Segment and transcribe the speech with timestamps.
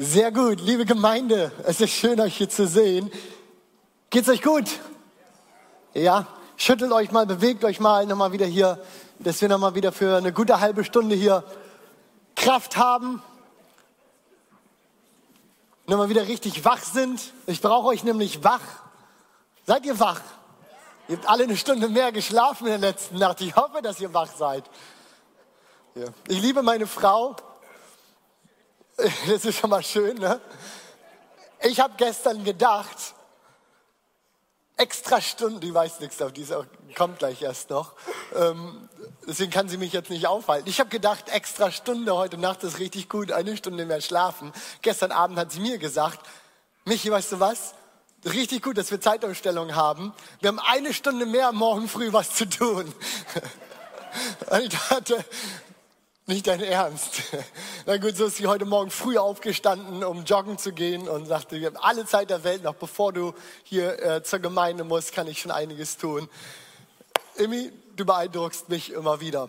[0.00, 3.10] Sehr gut, liebe Gemeinde, es ist schön, euch hier zu sehen.
[4.10, 4.78] Geht's euch gut?
[5.92, 8.80] Ja, schüttelt euch mal, bewegt euch mal nochmal wieder hier,
[9.18, 11.42] dass wir nochmal wieder für eine gute halbe Stunde hier
[12.36, 13.20] Kraft haben.
[15.88, 17.32] Nochmal wieder richtig wach sind.
[17.48, 18.62] Ich brauche euch nämlich wach.
[19.66, 20.20] Seid ihr wach?
[21.08, 23.40] Ihr habt alle eine Stunde mehr geschlafen in der letzten Nacht.
[23.40, 24.62] Ich hoffe, dass ihr wach seid.
[26.28, 27.34] Ich liebe meine Frau.
[29.28, 30.40] Das ist schon mal schön, ne?
[31.62, 32.96] Ich habe gestern gedacht,
[34.76, 36.66] extra Stunden, die weiß nichts auf diese,
[36.96, 37.94] kommt gleich erst noch.
[38.34, 38.88] Ähm,
[39.26, 40.68] deswegen kann sie mich jetzt nicht aufhalten.
[40.68, 44.52] Ich habe gedacht, extra Stunde heute Nacht ist richtig gut, eine Stunde mehr schlafen.
[44.82, 46.20] Gestern Abend hat sie mir gesagt,
[46.84, 47.74] Michi, weißt du was?
[48.24, 50.12] Richtig gut, dass wir Zeitumstellung haben.
[50.40, 52.92] Wir haben eine Stunde mehr morgen früh was zu tun.
[54.50, 55.24] Und ich dachte,
[56.28, 57.22] nicht dein Ernst.
[57.86, 61.58] Na gut, so ist sie heute Morgen früh aufgestanden, um joggen zu gehen und sagte,
[61.58, 63.32] wir haben alle Zeit der Welt, noch bevor du
[63.64, 66.28] hier äh, zur Gemeinde musst, kann ich schon einiges tun.
[67.36, 69.48] Imi, du beeindruckst mich immer wieder.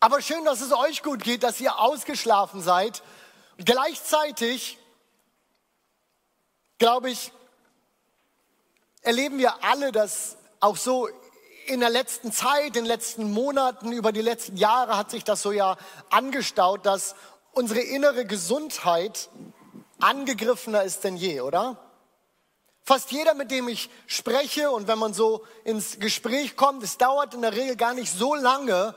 [0.00, 3.02] Aber schön, dass es euch gut geht, dass ihr ausgeschlafen seid.
[3.56, 4.76] Gleichzeitig,
[6.78, 7.32] glaube ich,
[9.00, 11.08] erleben wir alle das auch so
[11.70, 15.40] in der letzten Zeit, in den letzten Monaten, über die letzten Jahre hat sich das
[15.40, 15.76] so ja
[16.10, 17.14] angestaut, dass
[17.52, 19.30] unsere innere Gesundheit
[20.00, 21.78] angegriffener ist denn je, oder?
[22.82, 27.34] Fast jeder, mit dem ich spreche und wenn man so ins Gespräch kommt, es dauert
[27.34, 28.96] in der Regel gar nicht so lange,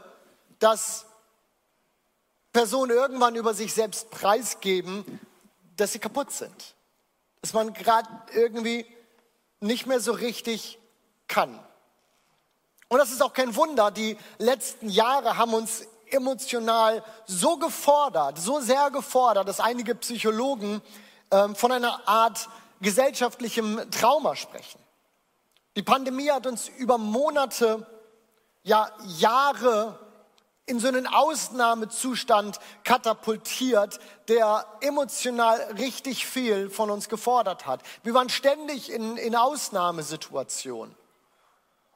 [0.57, 1.05] dass
[2.53, 5.19] Personen irgendwann über sich selbst preisgeben,
[5.75, 6.75] dass sie kaputt sind.
[7.41, 8.87] Dass man gerade irgendwie
[9.59, 10.79] nicht mehr so richtig
[11.27, 11.59] kann.
[12.93, 18.59] Und das ist auch kein Wunder, die letzten Jahre haben uns emotional so gefordert, so
[18.59, 20.79] sehr gefordert, dass einige Psychologen
[21.31, 22.47] ähm, von einer Art
[22.81, 24.79] gesellschaftlichem Trauma sprechen.
[25.75, 27.87] Die Pandemie hat uns über Monate,
[28.61, 29.97] ja Jahre
[30.67, 37.81] in so einen Ausnahmezustand katapultiert, der emotional richtig viel von uns gefordert hat.
[38.03, 40.95] Wir waren ständig in, in Ausnahmesituationen.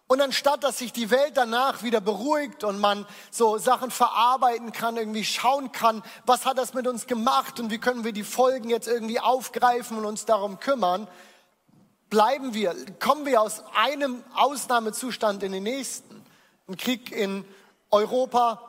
[0.07, 4.95] Und anstatt, dass sich die Welt danach wieder beruhigt und man so Sachen verarbeiten kann,
[4.95, 8.69] irgendwie schauen kann, was hat das mit uns gemacht und wie können wir die Folgen
[8.69, 11.09] jetzt irgendwie aufgreifen und uns darum kümmern,
[12.09, 16.23] bleiben wir, kommen wir aus einem Ausnahmezustand in den nächsten.
[16.69, 17.43] Ein Krieg in
[17.91, 18.61] Europa,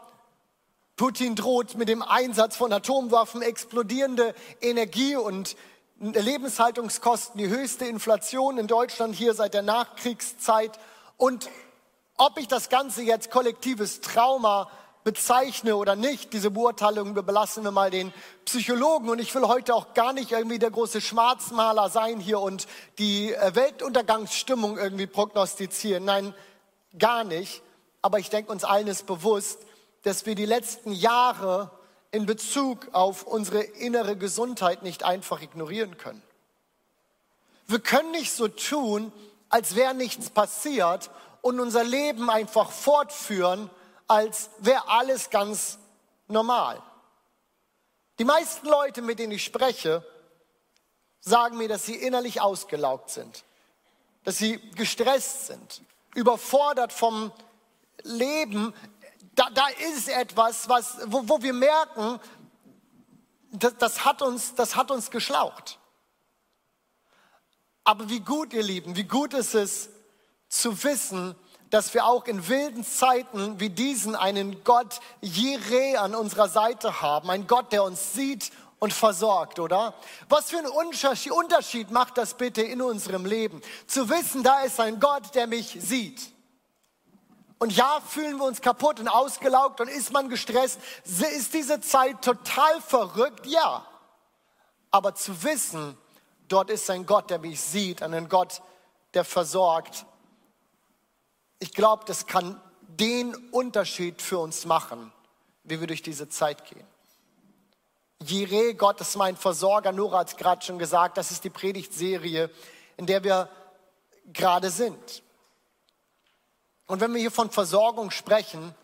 [0.97, 5.54] Putin droht mit dem Einsatz von Atomwaffen, explodierende Energie und
[6.00, 10.78] Lebenshaltungskosten, die höchste Inflation in Deutschland hier seit der Nachkriegszeit
[11.19, 11.51] und
[12.17, 14.71] ob ich das Ganze jetzt kollektives Trauma
[15.05, 18.12] bezeichne oder nicht, diese Beurteilung belassen wir mal den
[18.45, 19.09] Psychologen.
[19.09, 22.67] Und ich will heute auch gar nicht irgendwie der große Schwarzmaler sein hier und
[22.99, 26.05] die äh, Weltuntergangsstimmung irgendwie prognostizieren.
[26.05, 26.34] Nein,
[26.99, 27.62] gar nicht.
[28.01, 29.61] Aber ich denke, uns allen ist bewusst,
[30.03, 31.71] dass wir die letzten Jahre
[32.11, 36.23] in Bezug auf unsere innere Gesundheit nicht einfach ignorieren können.
[37.67, 39.12] Wir können nicht so tun,
[39.48, 41.10] als wäre nichts passiert
[41.42, 43.70] und unser Leben einfach fortführen,
[44.06, 45.78] als wäre alles ganz
[46.26, 46.82] normal.
[48.19, 50.04] Die meisten Leute, mit denen ich spreche,
[51.20, 53.44] sagen mir, dass sie innerlich ausgelaugt sind,
[54.25, 55.82] dass sie gestresst sind,
[56.15, 57.32] überfordert vom
[58.03, 58.75] Leben.
[59.34, 62.19] Da, da ist etwas, was, wo, wo wir merken,
[63.53, 65.78] das, das, hat uns, das hat uns geschlaucht.
[67.88, 69.88] Aber wie gut, ihr Lieben, wie gut ist es
[70.50, 71.34] zu wissen,
[71.71, 77.31] dass wir auch in wilden Zeiten wie diesen einen Gott Jireh an unserer Seite haben,
[77.31, 79.94] ein Gott, der uns sieht und versorgt, oder?
[80.28, 83.62] Was für einen Unterschied macht das bitte in unserem Leben?
[83.87, 86.21] Zu wissen, da ist ein Gott, der mich sieht.
[87.59, 90.78] Und ja, fühlen wir uns kaputt und ausgelaugt und ist man gestresst?
[91.06, 93.47] Ist diese Zeit total verrückt?
[93.47, 93.87] Ja.
[94.91, 95.97] Aber zu wissen,
[96.48, 98.62] Dort ist ein Gott, der mich sieht, ein Gott,
[99.15, 100.06] der versorgt.
[101.59, 105.12] Ich glaube, das kann den Unterschied für uns machen,
[105.65, 106.86] wie wir durch diese Zeit gehen.
[108.22, 109.92] Jireh, Gott ist mein Versorger.
[109.92, 112.51] Nora hat es gerade schon gesagt, das ist die Predigtserie,
[112.97, 113.48] in der wir
[114.33, 115.22] gerade sind.
[116.86, 118.74] Und wenn wir hier von Versorgung sprechen,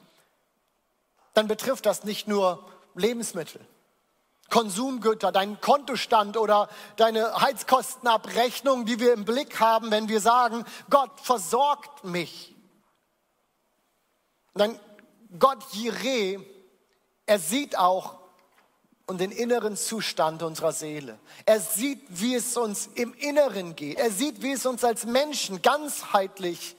[1.32, 2.64] dann betrifft das nicht nur
[2.94, 3.60] Lebensmittel.
[4.50, 11.20] Konsumgüter, deinen Kontostand oder deine Heizkostenabrechnung, die wir im Blick haben, wenn wir sagen, Gott
[11.20, 12.54] versorgt mich.
[14.52, 14.80] Und dann
[15.38, 16.38] Gott Jireh,
[17.26, 18.18] er sieht auch
[19.06, 21.18] und den inneren Zustand unserer Seele.
[21.44, 23.98] Er sieht, wie es uns im Inneren geht.
[23.98, 26.76] Er sieht, wie es uns als Menschen ganzheitlich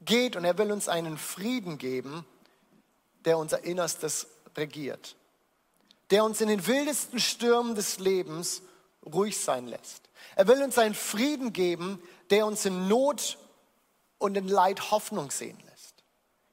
[0.00, 2.26] geht und er will uns einen Frieden geben,
[3.24, 4.26] der unser Innerstes
[4.56, 5.16] regiert,
[6.12, 8.62] der uns in den wildesten Stürmen des Lebens
[9.04, 10.10] ruhig sein lässt.
[10.36, 12.00] Er will uns einen Frieden geben,
[12.30, 13.38] der uns in Not
[14.18, 16.04] und in Leid Hoffnung sehen lässt.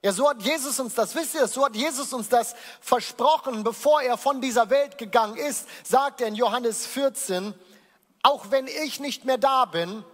[0.02, 4.02] Ja, so hat Jesus uns das, wisst ihr, so hat Jesus uns das versprochen, bevor
[4.02, 7.54] er von dieser Welt gegangen ist, sagt er in Johannes 14,
[8.24, 10.06] auch wenn ich nicht mehr da bin,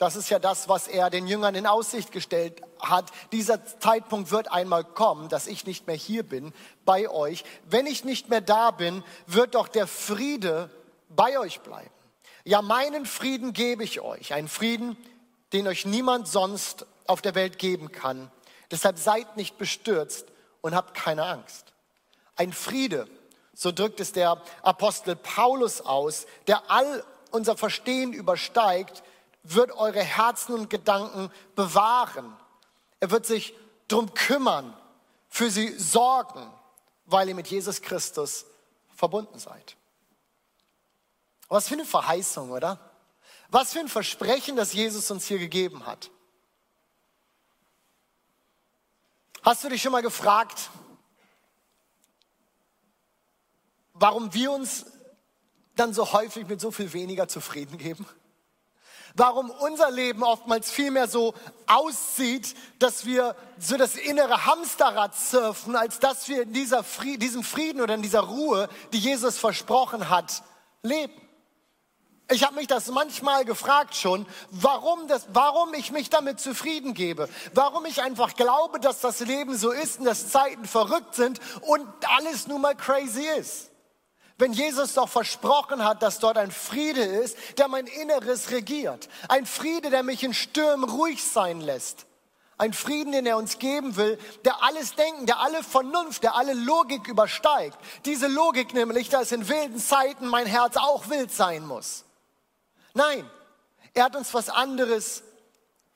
[0.00, 3.10] das ist ja das, was er den Jüngern in Aussicht gestellt hat.
[3.32, 6.54] Dieser Zeitpunkt wird einmal kommen, dass ich nicht mehr hier bin
[6.86, 7.44] bei euch.
[7.66, 10.70] Wenn ich nicht mehr da bin, wird doch der Friede
[11.10, 11.90] bei euch bleiben.
[12.44, 14.32] Ja, meinen Frieden gebe ich euch.
[14.32, 14.96] Einen Frieden,
[15.52, 18.30] den euch niemand sonst auf der Welt geben kann.
[18.70, 20.28] Deshalb seid nicht bestürzt
[20.62, 21.74] und habt keine Angst.
[22.36, 23.06] Ein Friede,
[23.52, 29.02] so drückt es der Apostel Paulus aus, der all unser Verstehen übersteigt,
[29.42, 32.36] wird eure Herzen und Gedanken bewahren.
[33.00, 33.54] Er wird sich
[33.88, 34.76] drum kümmern,
[35.28, 36.52] für sie sorgen,
[37.06, 38.46] weil ihr mit Jesus Christus
[38.94, 39.76] verbunden seid.
[41.48, 42.78] Was für eine Verheißung, oder?
[43.48, 46.10] Was für ein Versprechen, das Jesus uns hier gegeben hat.
[49.42, 50.70] Hast du dich schon mal gefragt,
[53.94, 54.86] warum wir uns
[55.76, 58.06] dann so häufig mit so viel weniger zufrieden geben?
[59.14, 61.34] Warum unser Leben oftmals viel mehr so
[61.66, 67.42] aussieht, dass wir so das innere Hamsterrad surfen, als dass wir in dieser Frieden, diesem
[67.42, 70.42] Frieden oder in dieser Ruhe, die Jesus versprochen hat,
[70.82, 71.12] leben.
[72.32, 77.28] Ich habe mich das manchmal gefragt schon, warum, das, warum ich mich damit zufrieden gebe.
[77.54, 81.88] Warum ich einfach glaube, dass das Leben so ist und dass Zeiten verrückt sind und
[82.16, 83.70] alles nun mal crazy ist.
[84.40, 89.10] Wenn Jesus doch versprochen hat, dass dort ein Friede ist, der mein Inneres regiert.
[89.28, 92.06] Ein Friede, der mich in Stürmen ruhig sein lässt.
[92.56, 96.54] Ein Frieden, den er uns geben will, der alles Denken, der alle Vernunft, der alle
[96.54, 97.78] Logik übersteigt.
[98.06, 102.04] Diese Logik nämlich, dass in wilden Zeiten mein Herz auch wild sein muss.
[102.94, 103.28] Nein,
[103.92, 105.22] er hat uns was anderes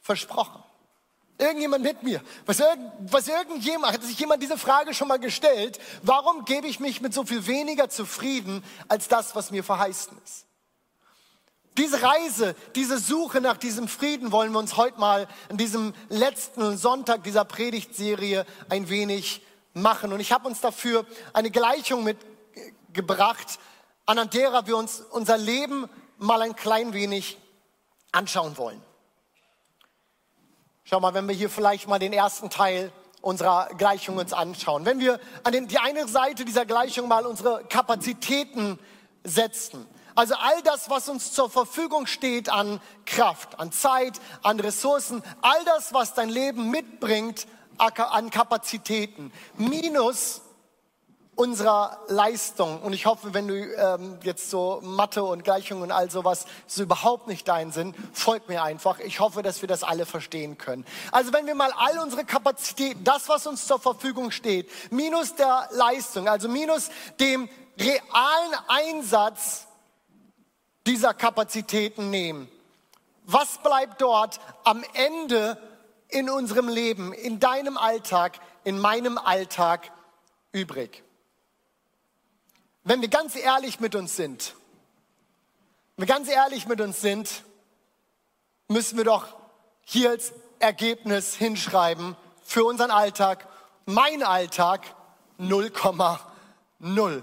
[0.01, 0.64] versprochen.
[1.37, 2.23] Irgendjemand mit mir.
[2.47, 5.81] Was, irgend, was irgendjemand, hat sich jemand diese Frage schon mal gestellt?
[6.03, 10.47] Warum gebe ich mich mit so viel weniger zufrieden als das, was mir verheißen ist?
[11.77, 16.77] Diese Reise, diese Suche nach diesem Frieden wollen wir uns heute mal an diesem letzten
[16.77, 20.13] Sonntag dieser Predigtserie ein wenig machen.
[20.13, 23.59] Und ich habe uns dafür eine Gleichung mitgebracht,
[24.07, 27.39] anhand derer wir uns unser Leben mal ein klein wenig
[28.13, 28.81] anschauen wollen.
[30.87, 32.93] Schau mal, wenn wir hier vielleicht mal den ersten Teil
[33.23, 34.85] unserer Gleichung uns anschauen.
[34.85, 38.79] Wenn wir an den, die eine Seite dieser Gleichung mal unsere Kapazitäten
[39.23, 45.23] setzen, also all das, was uns zur Verfügung steht an Kraft, an Zeit, an Ressourcen,
[45.41, 47.47] all das, was dein Leben mitbringt
[47.79, 50.43] an Kapazitäten, minus
[51.37, 52.81] unserer Leistung.
[52.83, 56.83] Und ich hoffe, wenn du ähm, jetzt so Mathe und Gleichungen und all sowas so
[56.83, 58.99] überhaupt nicht dein sind, folg mir einfach.
[59.01, 60.85] Ich hoffe, dass wir das alle verstehen können.
[61.13, 65.69] Also wenn wir mal all unsere Kapazitäten, das, was uns zur Verfügung steht, minus der
[65.73, 66.91] Leistung, also minus
[67.21, 67.49] dem
[67.79, 69.67] realen Einsatz
[70.87, 72.49] dieser Kapazitäten nehmen.
[73.25, 75.57] Was bleibt dort am Ende
[76.09, 79.91] in unserem Leben, in deinem Alltag, in meinem Alltag
[80.53, 81.04] übrig?
[82.85, 84.55] Wenn wir ganz ehrlich mit uns sind,
[85.97, 87.45] wenn wir ganz ehrlich mit uns sind,
[88.69, 89.27] müssen wir doch
[89.83, 93.47] hier als Ergebnis hinschreiben für unseren Alltag,
[93.87, 94.95] mein Alltag
[95.39, 97.23] 0,0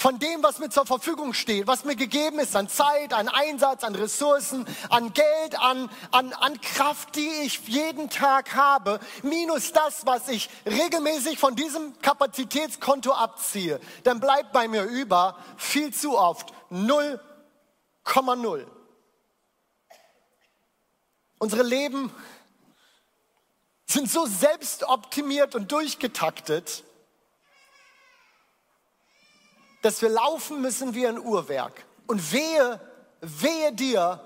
[0.00, 3.84] von dem, was mir zur Verfügung steht, was mir gegeben ist an Zeit, an Einsatz,
[3.84, 10.06] an Ressourcen, an Geld, an, an, an Kraft, die ich jeden Tag habe, minus das,
[10.06, 16.54] was ich regelmäßig von diesem Kapazitätskonto abziehe, dann bleibt bei mir über viel zu oft
[16.70, 18.66] 0,0.
[21.38, 22.10] Unsere Leben
[23.84, 26.84] sind so selbstoptimiert und durchgetaktet,
[29.82, 31.84] dass wir laufen müssen wie ein Uhrwerk.
[32.06, 32.80] Und wehe,
[33.20, 34.20] wehe dir,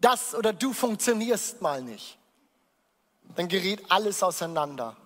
[0.00, 2.18] das oder du funktionierst mal nicht.
[3.36, 4.96] Dann gerät alles auseinander.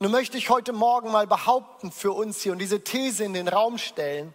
[0.00, 3.48] Nun möchte ich heute Morgen mal behaupten für uns hier und diese These in den
[3.48, 4.34] Raum stellen,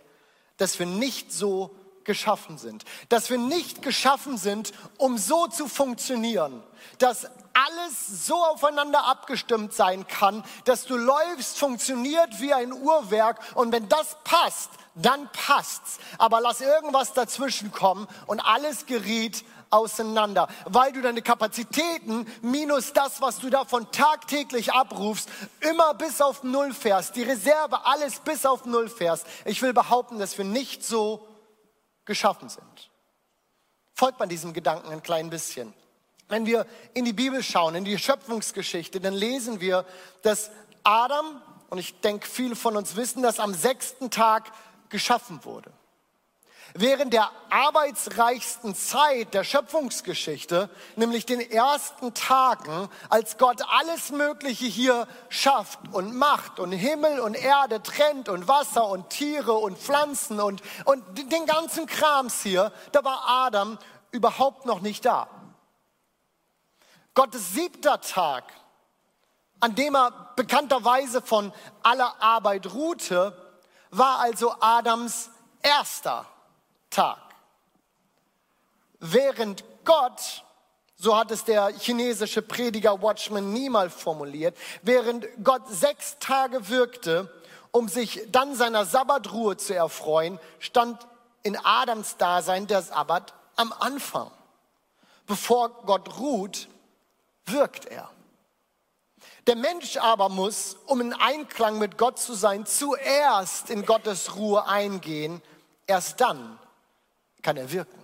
[0.58, 1.76] dass wir nicht so
[2.06, 2.86] geschaffen sind.
[3.10, 6.64] Dass wir nicht geschaffen sind, um so zu funktionieren.
[7.00, 13.72] Dass alles so aufeinander abgestimmt sein kann, dass du läufst, funktioniert wie ein Uhrwerk und
[13.72, 15.98] wenn das passt, dann passt's.
[16.18, 23.22] Aber lass irgendwas dazwischen kommen und alles geriet auseinander, weil du deine Kapazitäten minus das,
[23.22, 27.16] was du davon tagtäglich abrufst, immer bis auf Null fährst.
[27.16, 29.26] Die Reserve, alles bis auf Null fährst.
[29.44, 31.28] Ich will behaupten, dass wir nicht so
[32.06, 32.92] geschaffen sind.
[33.94, 35.74] Folgt man diesem Gedanken ein klein bisschen.
[36.28, 39.86] Wenn wir in die Bibel schauen, in die Schöpfungsgeschichte, dann lesen wir,
[40.22, 40.52] dass
[40.84, 44.52] Adam, und ich denke, viele von uns wissen, dass am sechsten Tag
[44.90, 45.72] geschaffen wurde.
[46.78, 55.08] Während der arbeitsreichsten Zeit der Schöpfungsgeschichte, nämlich den ersten Tagen, als Gott alles Mögliche hier
[55.30, 60.62] schafft und macht und Himmel und Erde trennt und Wasser und Tiere und Pflanzen und,
[60.84, 63.78] und den ganzen Krams hier, da war Adam
[64.12, 65.30] überhaupt noch nicht da.
[67.14, 68.44] Gottes siebter Tag,
[69.62, 71.54] an dem er bekannterweise von
[71.84, 75.30] aller Arbeit ruhte, war also Adams
[75.62, 76.26] erster
[76.96, 77.18] Tag.
[79.02, 80.46] Während Gott,
[80.96, 87.30] so hat es der chinesische Prediger Watchman niemals formuliert, während Gott sechs Tage wirkte,
[87.72, 91.06] um sich dann seiner Sabbatruhe zu erfreuen, stand
[91.44, 94.32] in Adams Dasein der Sabbat am Anfang.
[95.28, 96.70] Bevor Gott ruht,
[97.46, 98.10] wirkt er.
[99.48, 104.66] Der Mensch aber muss, um in Einklang mit Gott zu sein, zuerst in Gottes Ruhe
[104.66, 105.42] eingehen.
[105.88, 106.58] Erst dann
[107.46, 108.02] kann er wirken.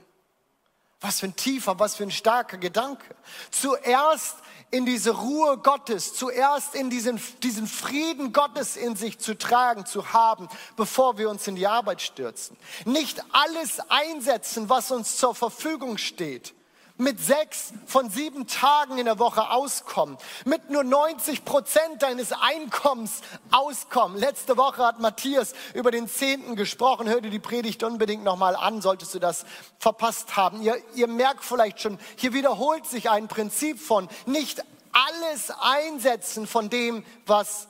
[0.99, 3.15] Was für ein tiefer, was für ein starker Gedanke.
[3.49, 4.35] Zuerst
[4.69, 10.13] in diese Ruhe Gottes, zuerst in diesen, diesen Frieden Gottes in sich zu tragen, zu
[10.13, 12.55] haben, bevor wir uns in die Arbeit stürzen.
[12.85, 16.53] Nicht alles einsetzen, was uns zur Verfügung steht
[17.01, 23.21] mit sechs von sieben Tagen in der Woche auskommen, mit nur 90 Prozent deines Einkommens
[23.49, 24.17] auskommen.
[24.17, 27.09] Letzte Woche hat Matthias über den Zehnten gesprochen.
[27.09, 29.45] Hör dir die Predigt unbedingt nochmal an, solltest du das
[29.79, 30.61] verpasst haben.
[30.61, 36.69] Ihr, ihr merkt vielleicht schon, hier wiederholt sich ein Prinzip von nicht alles einsetzen von
[36.69, 37.67] dem, was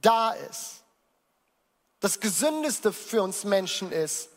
[0.00, 0.82] da ist.
[2.00, 4.30] Das Gesündeste für uns Menschen ist,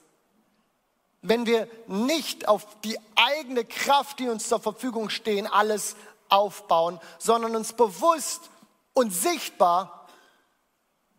[1.21, 5.95] wenn wir nicht auf die eigene Kraft, die uns zur Verfügung stehen, alles
[6.29, 8.50] aufbauen, sondern uns bewusst
[8.93, 10.07] und sichtbar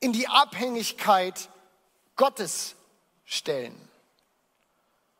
[0.00, 1.48] in die Abhängigkeit
[2.16, 2.74] Gottes
[3.24, 3.88] stellen.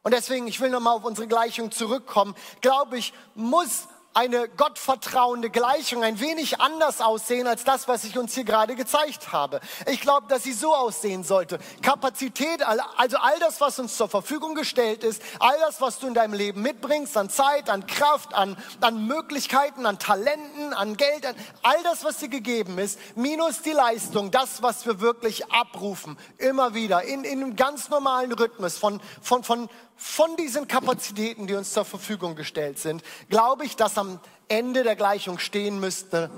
[0.02, 6.02] Und deswegen, ich will nochmal auf unsere Gleichung zurückkommen, glaube ich, muss eine gottvertrauende Gleichung
[6.02, 9.60] ein wenig anders aussehen als das, was ich uns hier gerade gezeigt habe.
[9.86, 11.60] Ich glaube, dass sie so aussehen sollte.
[11.82, 16.14] Kapazität, also all das, was uns zur Verfügung gestellt ist, all das, was du in
[16.14, 21.36] deinem Leben mitbringst, an Zeit, an Kraft, an, an Möglichkeiten, an Talenten, an Geld, an
[21.62, 26.74] all das, was dir gegeben ist, minus die Leistung, das, was wir wirklich abrufen, immer
[26.74, 31.72] wieder, in, in einem ganz normalen Rhythmus von, von, von, von diesen Kapazitäten, die uns
[31.72, 34.07] zur Verfügung gestellt sind, glaube ich, dass am
[34.48, 36.30] Ende der Gleichung stehen müsste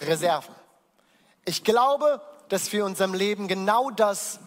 [0.00, 0.54] Reserven.
[1.44, 4.38] Ich glaube, dass wir in unserem Leben genau das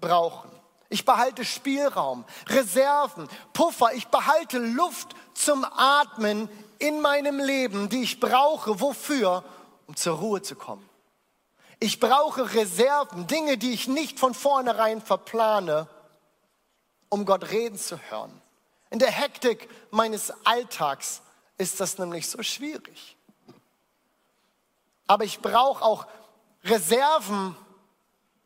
[0.00, 0.50] brauchen.
[0.88, 3.94] Ich behalte Spielraum, Reserven, Puffer.
[3.94, 6.48] Ich behalte Luft zum Atmen
[6.78, 8.80] in meinem Leben, die ich brauche.
[8.80, 9.44] Wofür?
[9.86, 10.88] Um zur Ruhe zu kommen.
[11.80, 15.88] Ich brauche Reserven, Dinge, die ich nicht von vornherein verplane,
[17.08, 18.40] um Gott reden zu hören.
[18.90, 21.22] In der Hektik meines Alltags
[21.58, 23.16] ist das nämlich so schwierig.
[25.06, 26.06] Aber ich brauche auch
[26.64, 27.56] Reserven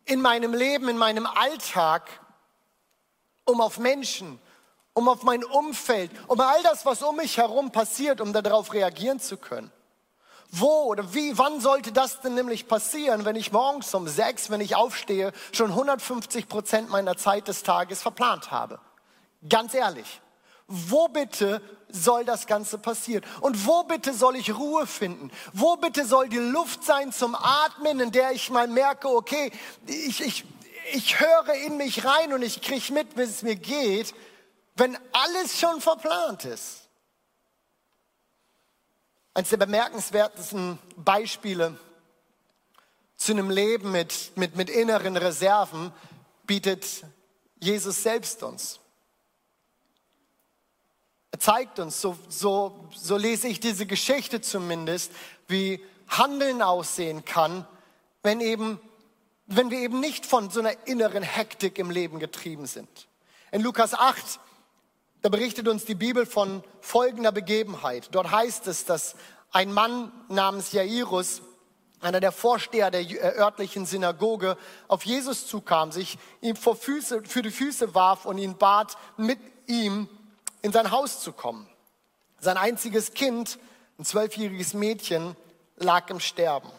[0.04, 2.08] in meinem Leben, in meinem Alltag,
[3.44, 4.40] um auf Menschen,
[4.94, 9.20] um auf mein Umfeld, um all das, was um mich herum passiert, um darauf reagieren
[9.20, 9.70] zu können.
[10.50, 14.62] Wo oder wie, wann sollte das denn nämlich passieren, wenn ich morgens um sechs, wenn
[14.62, 18.80] ich aufstehe, schon 150 Prozent meiner Zeit des Tages verplant habe?
[19.46, 20.22] Ganz ehrlich,
[20.68, 23.25] wo bitte soll das Ganze passieren?
[23.40, 25.30] Und wo bitte soll ich Ruhe finden?
[25.54, 29.50] Wo bitte soll die Luft sein zum Atmen, in der ich mal merke, okay,
[29.87, 30.44] ich, ich,
[30.92, 34.14] ich höre in mich rein und ich kriege mit, wie es mir geht,
[34.76, 36.82] wenn alles schon verplant ist?
[39.32, 41.78] Eines der bemerkenswertesten Beispiele
[43.16, 45.92] zu einem Leben mit, mit, mit inneren Reserven
[46.44, 46.84] bietet
[47.58, 48.80] Jesus selbst uns.
[51.38, 55.12] Zeigt uns, so, so, so lese ich diese Geschichte zumindest,
[55.47, 57.66] wie Handeln aussehen kann,
[58.23, 58.80] wenn, eben,
[59.47, 63.09] wenn wir eben nicht von so einer inneren Hektik im Leben getrieben sind.
[63.52, 64.40] In Lukas 8,
[65.23, 68.09] da berichtet uns die Bibel von folgender Begebenheit.
[68.12, 69.16] Dort heißt es, dass
[69.50, 71.42] ein Mann namens Jairus,
[72.00, 77.42] einer der Vorsteher der äh, örtlichen Synagoge, auf Jesus zukam, sich ihm vor, Füße, für
[77.42, 80.09] die Füße warf und ihn bat, mit ihm
[80.62, 81.68] in sein Haus zu kommen.
[82.40, 83.58] Sein einziges Kind,
[83.98, 85.36] ein zwölfjähriges Mädchen,
[85.76, 86.70] lag im Sterben.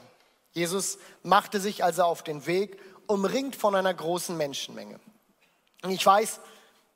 [0.51, 4.99] Jesus machte sich also auf den Weg, umringt von einer großen Menschenmenge.
[5.83, 6.39] Und ich weiß,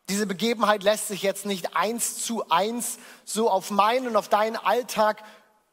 [0.09, 4.57] diese Begebenheit lässt sich jetzt nicht eins zu eins so auf meinen und auf deinen
[4.57, 5.23] Alltag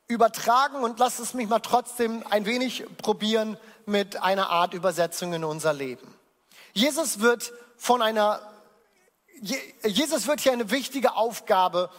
[0.06, 5.44] übertragen und lass es mich mal trotzdem ein wenig probieren mit einer Art Übersetzung in
[5.44, 6.14] unser Leben.
[6.72, 8.40] Jesus wird von einer,
[9.40, 11.90] Jesus wird hier eine wichtige Aufgabe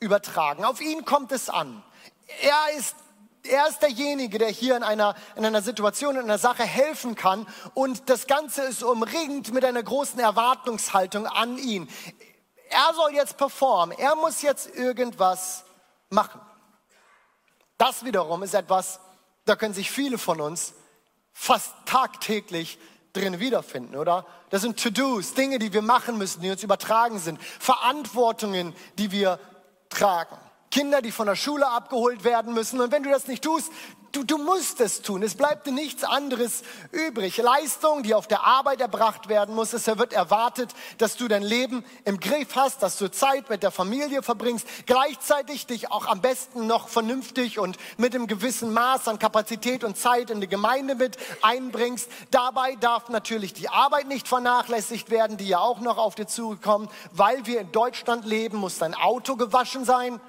[0.00, 0.64] übertragen.
[0.64, 1.82] Auf ihn kommt es an.
[2.42, 2.94] Er ist
[3.42, 7.46] er ist derjenige, der hier in einer, in einer Situation, in einer Sache helfen kann.
[7.74, 11.88] Und das Ganze ist umringt mit einer großen Erwartungshaltung an ihn.
[12.68, 13.96] Er soll jetzt performen.
[13.98, 15.64] Er muss jetzt irgendwas
[16.10, 16.40] machen.
[17.78, 19.00] Das wiederum ist etwas,
[19.46, 20.74] da können sich viele von uns
[21.32, 22.78] fast tagtäglich
[23.14, 24.26] drin wiederfinden, oder?
[24.50, 29.38] Das sind To-Dos, Dinge, die wir machen müssen, die uns übertragen sind, Verantwortungen, die wir
[29.88, 30.36] tragen.
[30.70, 32.80] Kinder, die von der Schule abgeholt werden müssen.
[32.80, 33.72] Und wenn du das nicht tust,
[34.12, 35.22] du, du musst es tun.
[35.22, 36.62] Es bleibt dir nichts anderes
[36.92, 37.36] übrig.
[37.36, 39.72] Leistung, die auf der Arbeit erbracht werden muss.
[39.72, 43.70] Es wird erwartet, dass du dein Leben im Griff hast, dass du Zeit mit der
[43.70, 49.18] Familie verbringst, gleichzeitig dich auch am besten noch vernünftig und mit einem gewissen Maß an
[49.18, 52.08] Kapazität und Zeit in die Gemeinde mit einbringst.
[52.30, 56.90] Dabei darf natürlich die Arbeit nicht vernachlässigt werden, die ja auch noch auf dir zukommt.
[57.12, 60.20] Weil wir in Deutschland leben, muss dein Auto gewaschen sein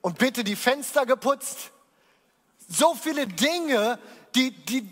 [0.00, 1.72] und bitte die Fenster geputzt.
[2.68, 3.98] So viele Dinge,
[4.34, 4.88] die, die,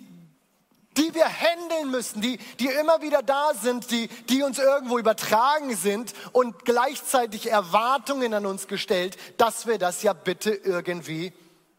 [0.96, 5.76] die wir handeln müssen, die, die immer wieder da sind, die, die uns irgendwo übertragen
[5.76, 11.32] sind und gleichzeitig Erwartungen an uns gestellt, dass wir das ja bitte irgendwie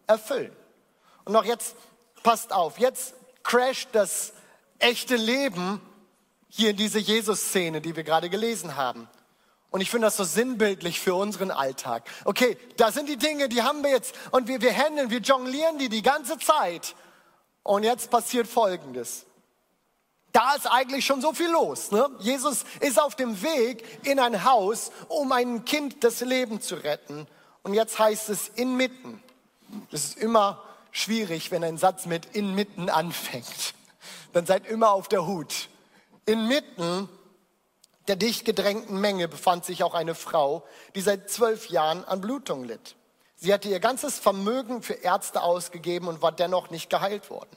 [0.07, 0.51] erfüllen.
[1.25, 1.75] Und noch jetzt,
[2.23, 4.33] passt auf, jetzt crasht das
[4.79, 5.81] echte Leben
[6.49, 9.07] hier in diese Jesus-Szene, die wir gerade gelesen haben.
[9.71, 12.03] Und ich finde das so sinnbildlich für unseren Alltag.
[12.25, 15.79] Okay, da sind die Dinge, die haben wir jetzt und wir, wir handeln, wir jonglieren
[15.79, 16.93] die die ganze Zeit.
[17.63, 19.25] Und jetzt passiert Folgendes.
[20.33, 21.91] Da ist eigentlich schon so viel los.
[21.91, 22.05] Ne?
[22.19, 27.27] Jesus ist auf dem Weg in ein Haus, um ein Kind das Leben zu retten.
[27.63, 29.21] Und jetzt heißt es inmitten.
[29.89, 33.73] Das ist immer schwierig, wenn ein Satz mit inmitten anfängt.
[34.33, 35.69] Dann seid immer auf der Hut.
[36.25, 37.09] Inmitten
[38.07, 40.63] der dicht gedrängten Menge befand sich auch eine Frau,
[40.95, 42.95] die seit zwölf Jahren an Blutung litt.
[43.35, 47.49] Sie hatte ihr ganzes Vermögen für Ärzte ausgegeben und war dennoch nicht geheilt worden.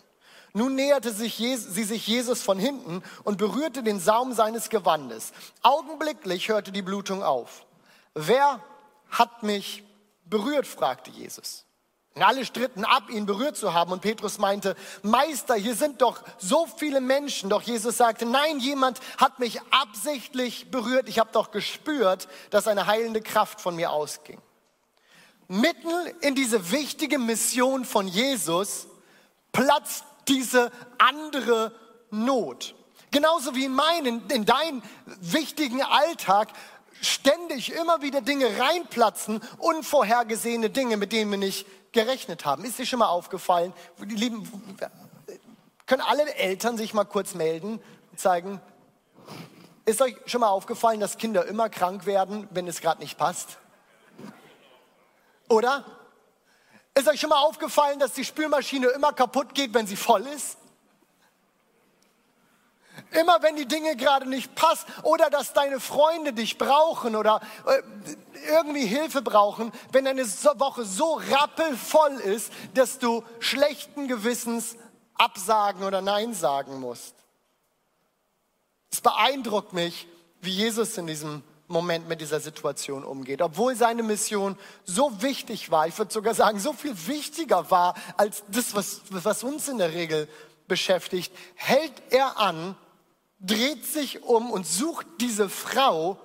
[0.55, 5.33] Nun näherte sich Jesus, sie sich Jesus von hinten und berührte den Saum seines Gewandes.
[5.63, 7.67] Augenblicklich hörte die Blutung auf.
[8.15, 8.61] Wer
[9.11, 9.83] hat mich
[10.25, 10.67] berührt?
[10.67, 11.65] fragte Jesus.
[12.17, 13.91] Und alle stritten ab, ihn berührt zu haben.
[13.91, 17.51] Und Petrus meinte, Meister, hier sind doch so viele Menschen.
[17.51, 21.09] Doch Jesus sagte, nein, jemand hat mich absichtlich berührt.
[21.09, 24.41] Ich habe doch gespürt, dass eine heilende Kraft von mir ausging.
[25.49, 28.87] Mitten in diese wichtige Mission von Jesus
[29.51, 31.75] platzt diese andere
[32.11, 32.77] Not.
[33.11, 34.83] Genauso wie in meinen, in deinen
[35.21, 36.49] wichtigen Alltag
[37.01, 42.65] ständig immer wieder Dinge reinplatzen, unvorhergesehene Dinge, mit denen wir nicht gerechnet haben.
[42.65, 43.73] Ist dir schon mal aufgefallen?
[43.99, 44.47] Die lieben,
[45.87, 47.81] können alle Eltern sich mal kurz melden
[48.11, 48.61] und zeigen,
[49.87, 53.59] ist euch schon mal aufgefallen, dass Kinder immer krank werden, wenn es gerade nicht passt?
[55.49, 55.85] Oder?
[56.95, 60.59] Ist euch schon mal aufgefallen, dass die Spülmaschine immer kaputt geht, wenn sie voll ist?
[63.21, 67.83] Immer wenn die Dinge gerade nicht passen oder dass deine Freunde dich brauchen oder äh,
[68.49, 74.77] irgendwie Hilfe brauchen, wenn eine Woche so rappelvoll ist, dass du schlechten Gewissens
[75.15, 77.15] absagen oder Nein sagen musst.
[78.91, 80.09] Es beeindruckt mich,
[80.41, 83.43] wie Jesus in diesem Moment mit dieser Situation umgeht.
[83.43, 88.43] Obwohl seine Mission so wichtig war, ich würde sogar sagen, so viel wichtiger war als
[88.49, 90.29] das, was, was uns in der Regel
[90.69, 92.77] beschäftigt, hält er an
[93.47, 96.19] dreht sich um und sucht diese Frau,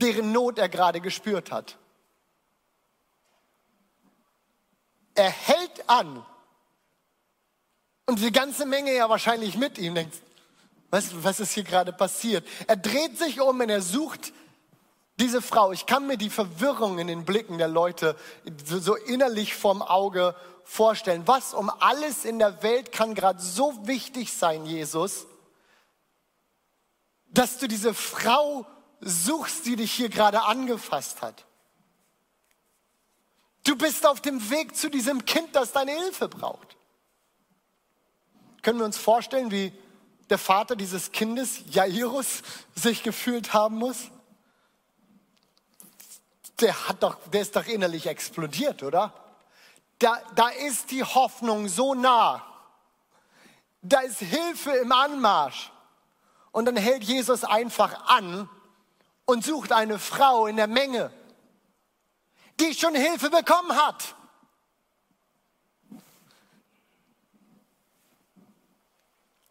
[0.00, 1.78] deren Not er gerade gespürt hat.
[5.14, 6.24] Er hält an
[8.06, 10.14] und die ganze Menge ja wahrscheinlich mit ihm denkt,
[10.90, 12.46] was, was ist hier gerade passiert?
[12.66, 14.32] Er dreht sich um und er sucht
[15.18, 15.72] diese Frau.
[15.72, 18.16] Ich kann mir die Verwirrung in den Blicken der Leute
[18.64, 21.22] so, so innerlich vorm Auge vorstellen.
[21.26, 25.26] Was um alles in der Welt kann gerade so wichtig sein, Jesus,
[27.34, 28.64] dass du diese Frau
[29.00, 31.44] suchst, die dich hier gerade angefasst hat.
[33.64, 36.76] Du bist auf dem Weg zu diesem Kind, das deine Hilfe braucht.
[38.62, 39.72] Können wir uns vorstellen, wie
[40.30, 42.42] der Vater dieses Kindes, Jairus,
[42.74, 44.10] sich gefühlt haben muss?
[46.60, 49.12] Der, hat doch, der ist doch innerlich explodiert, oder?
[49.98, 52.46] Da, da ist die Hoffnung so nah.
[53.82, 55.72] Da ist Hilfe im Anmarsch.
[56.54, 58.48] Und dann hält Jesus einfach an
[59.24, 61.12] und sucht eine Frau in der Menge,
[62.60, 64.14] die schon Hilfe bekommen hat.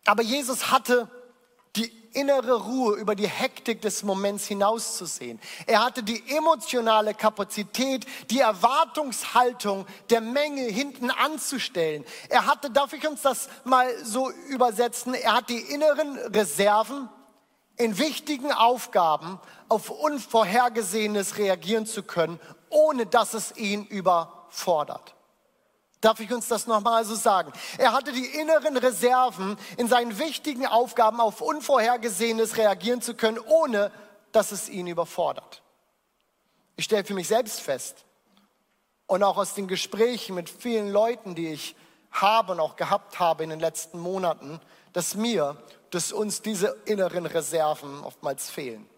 [0.06, 1.10] Aber Jesus hatte
[2.14, 5.40] innere Ruhe über die Hektik des Moments hinauszusehen.
[5.66, 12.06] Er hatte die emotionale Kapazität, die Erwartungshaltung der Menge hinten anzustellen.
[12.30, 17.10] Er hatte, darf ich uns das mal so übersetzen, er hat die inneren Reserven,
[17.76, 25.16] in wichtigen Aufgaben auf Unvorhergesehenes reagieren zu können, ohne dass es ihn überfordert.
[26.04, 27.54] Darf ich uns das nochmal so sagen?
[27.78, 33.90] Er hatte die inneren Reserven, in seinen wichtigen Aufgaben auf Unvorhergesehenes reagieren zu können, ohne
[34.34, 35.64] dass es ihn überfordert.
[36.76, 38.04] Ich stelle für mich selbst fest
[39.08, 41.74] und auch aus den Gesprächen mit vielen Leuten, die ich
[42.12, 44.60] habe und auch gehabt habe in den letzten Monaten,
[44.92, 45.56] dass mir,
[45.90, 48.90] dass uns diese inneren Reserven oftmals fehlen.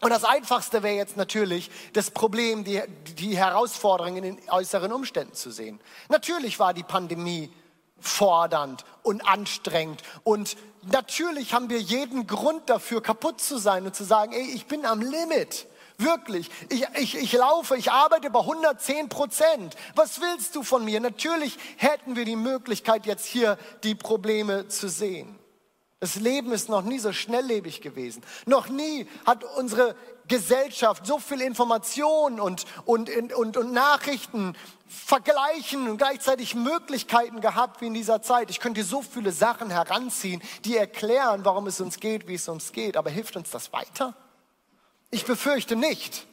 [0.00, 2.82] Und das Einfachste wäre jetzt natürlich, das Problem, die,
[3.18, 5.78] die Herausforderung in den äußeren Umständen zu sehen.
[6.08, 7.52] Natürlich war die Pandemie
[7.98, 14.04] fordernd und anstrengend und natürlich haben wir jeden Grund dafür, kaputt zu sein und zu
[14.04, 15.66] sagen, ey, ich bin am Limit.
[15.98, 16.50] Wirklich.
[16.70, 19.76] Ich, ich, ich laufe, ich arbeite bei 110 Prozent.
[19.94, 20.98] Was willst du von mir?
[20.98, 25.38] Natürlich hätten wir die Möglichkeit, jetzt hier die Probleme zu sehen.
[26.00, 28.22] Das Leben ist noch nie so schnelllebig gewesen.
[28.46, 29.94] Noch nie hat unsere
[30.28, 34.56] Gesellschaft so viel Informationen und, und, und, und Nachrichten
[34.88, 38.48] vergleichen und gleichzeitig Möglichkeiten gehabt wie in dieser Zeit.
[38.48, 42.72] Ich könnte so viele Sachen heranziehen, die erklären, warum es uns geht, wie es uns
[42.72, 42.96] geht.
[42.96, 44.14] Aber hilft uns das weiter?
[45.10, 46.26] Ich befürchte nicht.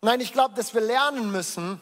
[0.00, 1.80] Nein, ich glaube, dass wir lernen müssen,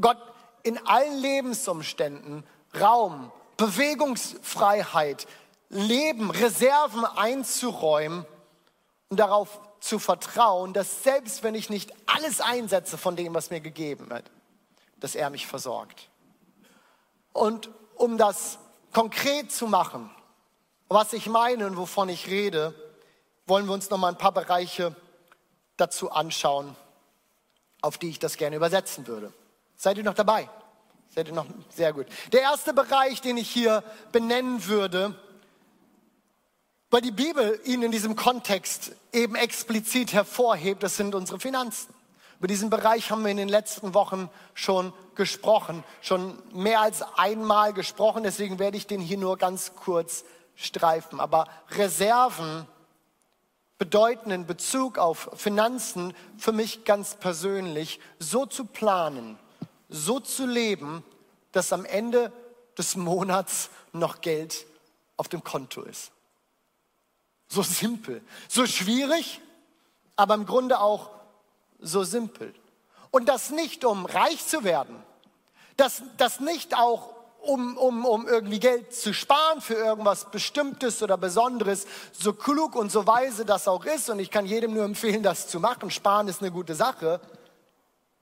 [0.00, 0.22] Gott
[0.62, 2.44] in allen Lebensumständen
[2.80, 5.26] Raum Bewegungsfreiheit,
[5.68, 8.24] Leben, Reserven einzuräumen
[9.10, 13.60] und darauf zu vertrauen, dass selbst wenn ich nicht alles einsetze von dem, was mir
[13.60, 14.30] gegeben wird,
[14.96, 16.08] dass er mich versorgt.
[17.32, 18.58] Und um das
[18.92, 20.10] konkret zu machen,
[20.88, 22.74] was ich meine und wovon ich rede,
[23.46, 24.96] wollen wir uns noch mal ein paar Bereiche
[25.76, 26.74] dazu anschauen,
[27.82, 29.32] auf die ich das gerne übersetzen würde.
[29.76, 30.48] Seid ihr noch dabei?
[31.14, 32.06] Seid ihr noch sehr gut.
[32.32, 35.14] Der erste Bereich, den ich hier benennen würde,
[36.90, 41.92] weil die Bibel ihn in diesem Kontext eben explizit hervorhebt, das sind unsere Finanzen.
[42.38, 47.72] Über diesen Bereich haben wir in den letzten Wochen schon gesprochen, schon mehr als einmal
[47.72, 51.20] gesprochen, deswegen werde ich den hier nur ganz kurz streifen.
[51.20, 52.66] Aber Reserven
[53.76, 59.38] bedeuten in Bezug auf Finanzen für mich ganz persönlich, so zu planen,
[59.88, 61.04] so zu leben,
[61.52, 62.32] dass am Ende
[62.76, 64.66] des Monats noch Geld
[65.16, 66.12] auf dem Konto ist.
[67.48, 69.40] So simpel, so schwierig,
[70.16, 71.10] aber im Grunde auch
[71.80, 72.54] so simpel.
[73.10, 75.02] Und das nicht, um reich zu werden,
[75.76, 81.16] das, das nicht auch, um, um, um irgendwie Geld zu sparen für irgendwas Bestimmtes oder
[81.16, 84.10] Besonderes, so klug und so weise das auch ist.
[84.10, 85.90] Und ich kann jedem nur empfehlen, das zu machen.
[85.90, 87.20] Sparen ist eine gute Sache.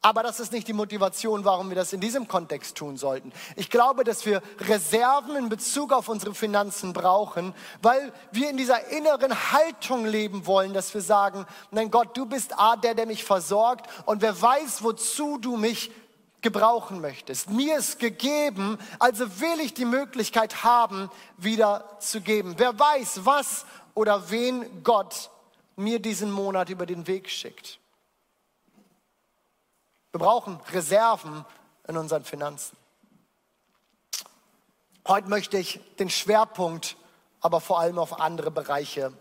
[0.06, 3.32] Aber das ist nicht die Motivation, warum wir das in diesem Kontext tun sollten.
[3.56, 8.86] Ich glaube, dass wir Reserven in Bezug auf unsere Finanzen brauchen, weil wir in dieser
[8.92, 13.24] inneren Haltung leben wollen, dass wir sagen, nein Gott, du bist A, der, der mich
[13.24, 15.90] versorgt und wer weiß, wozu du mich
[16.40, 17.50] gebrauchen möchtest.
[17.50, 22.54] Mir ist gegeben, also will ich die Möglichkeit haben, wieder zu geben.
[22.58, 25.30] Wer weiß, was oder wen Gott
[25.74, 27.80] mir diesen Monat über den Weg schickt.
[30.16, 31.44] Wir brauchen Reserven
[31.86, 32.74] in unseren Finanzen.
[35.06, 36.96] Heute möchte ich den Schwerpunkt
[37.42, 39.12] aber vor allem auf andere Bereiche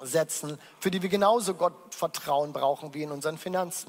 [0.00, 3.88] setzen, für die wir genauso Gott Vertrauen brauchen wie in unseren Finanzen.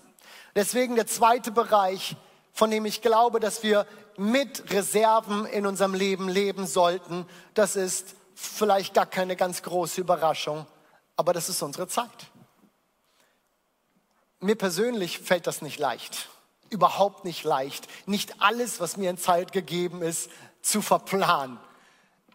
[0.53, 2.15] Deswegen der zweite Bereich,
[2.53, 8.15] von dem ich glaube, dass wir mit Reserven in unserem Leben leben sollten, das ist
[8.35, 10.67] vielleicht gar keine ganz große Überraschung,
[11.15, 12.27] aber das ist unsere Zeit.
[14.39, 16.29] Mir persönlich fällt das nicht leicht.
[16.69, 17.87] Überhaupt nicht leicht.
[18.07, 20.29] Nicht alles, was mir in Zeit gegeben ist,
[20.61, 21.59] zu verplanen.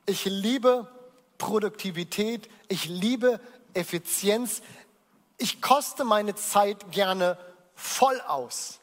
[0.06, 0.90] Ich liebe
[1.38, 3.40] Produktivität, ich liebe
[3.74, 4.62] Effizienz.
[5.38, 7.38] Ich koste meine Zeit gerne
[7.74, 8.80] voll aus.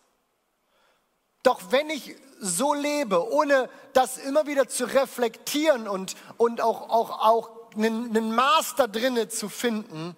[1.43, 7.19] Doch wenn ich so lebe, ohne das immer wieder zu reflektieren und, und auch, auch,
[7.19, 10.15] auch einen, einen Maß da drinne zu finden,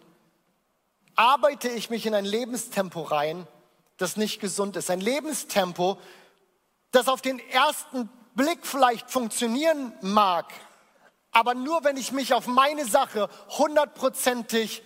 [1.15, 3.47] arbeite ich mich in ein Lebenstempo rein,
[3.97, 4.89] das nicht gesund ist.
[4.89, 5.97] Ein Lebenstempo,
[6.91, 10.45] das auf den ersten Blick vielleicht funktionieren mag,
[11.32, 14.84] aber nur wenn ich mich auf meine Sache hundertprozentig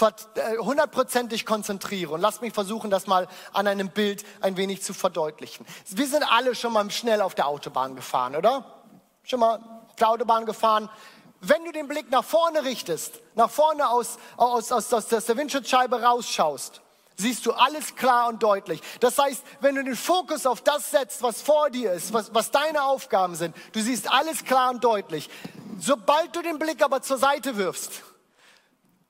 [0.00, 2.14] äh, hundertprozentig konzentriere.
[2.14, 5.66] Und lass mich versuchen, das mal an einem Bild ein wenig zu verdeutlichen.
[5.88, 8.64] Wir sind alle schon mal schnell auf der Autobahn gefahren, oder?
[9.24, 9.56] Schon mal
[9.88, 10.88] auf der Autobahn gefahren.
[11.40, 16.02] Wenn du den Blick nach vorne richtest, nach vorne aus, aus, aus, aus der Windschutzscheibe
[16.02, 16.82] rausschaust,
[17.16, 18.80] siehst du alles klar und deutlich.
[19.00, 22.50] Das heißt, wenn du den Fokus auf das setzt, was vor dir ist, was, was
[22.50, 25.30] deine Aufgaben sind, du siehst alles klar und deutlich.
[25.78, 28.02] Sobald du den Blick aber zur Seite wirfst,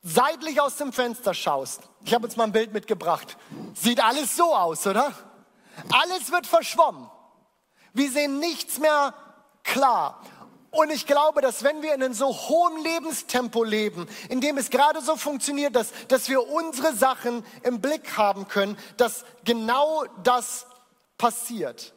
[0.02, 3.36] seitlich aus dem Fenster schaust, ich habe jetzt mal ein Bild mitgebracht,
[3.74, 5.12] sieht alles so aus, oder?
[5.90, 7.10] Alles wird verschwommen.
[7.92, 9.14] Wir sehen nichts mehr
[9.64, 10.20] klar.
[10.70, 14.70] Und ich glaube, dass wenn wir in einem so hohen Lebenstempo leben, in dem es
[14.70, 20.66] gerade so funktioniert, dass, dass wir unsere Sachen im Blick haben können, dass genau das
[21.18, 21.92] passiert.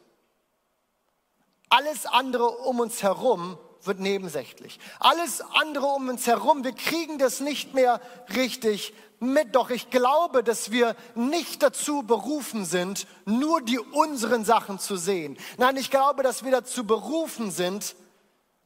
[1.69, 4.79] Alles andere um uns herum wird nebensächlich.
[4.99, 8.01] Alles andere um uns herum, wir kriegen das nicht mehr
[8.36, 9.55] richtig mit.
[9.55, 15.38] Doch ich glaube, dass wir nicht dazu berufen sind, nur die unseren Sachen zu sehen.
[15.57, 17.95] Nein, ich glaube, dass wir dazu berufen sind,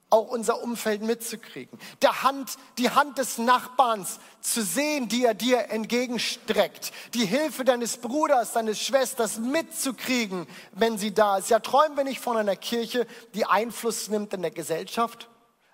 [0.10, 1.78] auch unser Umfeld mitzukriegen.
[2.02, 6.94] Der Hand, die Hand des Nachbarns zu sehen, die er dir entgegenstreckt.
[7.14, 11.50] Die Hilfe deines Bruders, deines Schwesters mitzukriegen, wenn sie da ist.
[11.50, 15.30] Ja, träumen wir nicht von einer Kirche, die Einfluss nimmt in der Gesellschaft?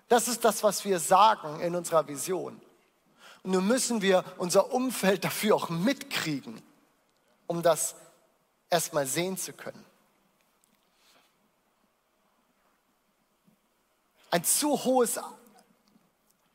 [0.08, 2.60] Das ist das, was wir sagen in unserer Vision.
[3.44, 6.62] Und nun müssen wir unser Umfeld dafür auch mitkriegen,
[7.46, 7.96] um das
[8.70, 9.86] erstmal sehen zu können.
[14.34, 15.20] Ein zu hohes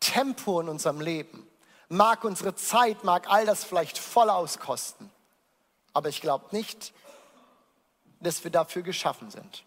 [0.00, 1.46] Tempo in unserem Leben.
[1.88, 5.08] Mag unsere Zeit, mag all das vielleicht voll auskosten.
[5.92, 6.92] Aber ich glaube nicht,
[8.18, 9.62] dass wir dafür geschaffen sind.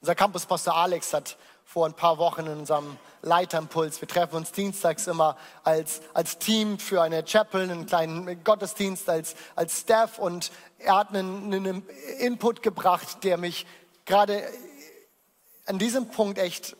[0.00, 5.08] Unser Campuspastor Alex hat vor ein paar Wochen in unserem Leiterimpuls, wir treffen uns dienstags
[5.08, 10.98] immer als, als Team für eine Chapel, einen kleinen Gottesdienst als, als Staff und er
[10.98, 11.88] hat einen, einen
[12.20, 13.66] Input gebracht, der mich
[14.04, 14.48] gerade
[15.66, 16.76] an diesem Punkt echt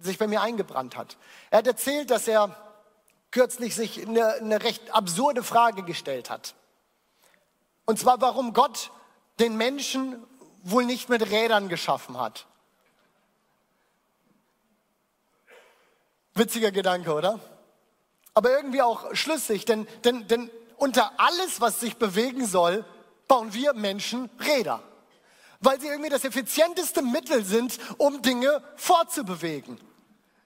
[0.00, 1.16] sich bei mir eingebrannt hat.
[1.50, 2.56] Er hat erzählt, dass er
[3.30, 6.54] kürzlich sich eine, eine recht absurde Frage gestellt hat.
[7.84, 8.90] Und zwar, warum Gott
[9.38, 10.24] den Menschen
[10.62, 12.46] wohl nicht mit Rädern geschaffen hat.
[16.34, 17.38] Witziger Gedanke, oder?
[18.34, 22.84] Aber irgendwie auch schlüssig, denn, denn, denn unter alles, was sich bewegen soll,
[23.28, 24.82] bauen wir Menschen Räder.
[25.60, 29.80] Weil sie irgendwie das effizienteste Mittel sind, um Dinge fortzubewegen.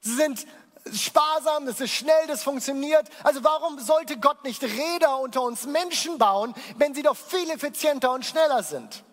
[0.01, 0.47] Sie sind
[0.93, 3.09] sparsam, das ist schnell, das funktioniert.
[3.23, 8.13] Also warum sollte Gott nicht Räder unter uns Menschen bauen, wenn sie doch viel effizienter
[8.13, 9.05] und schneller sind?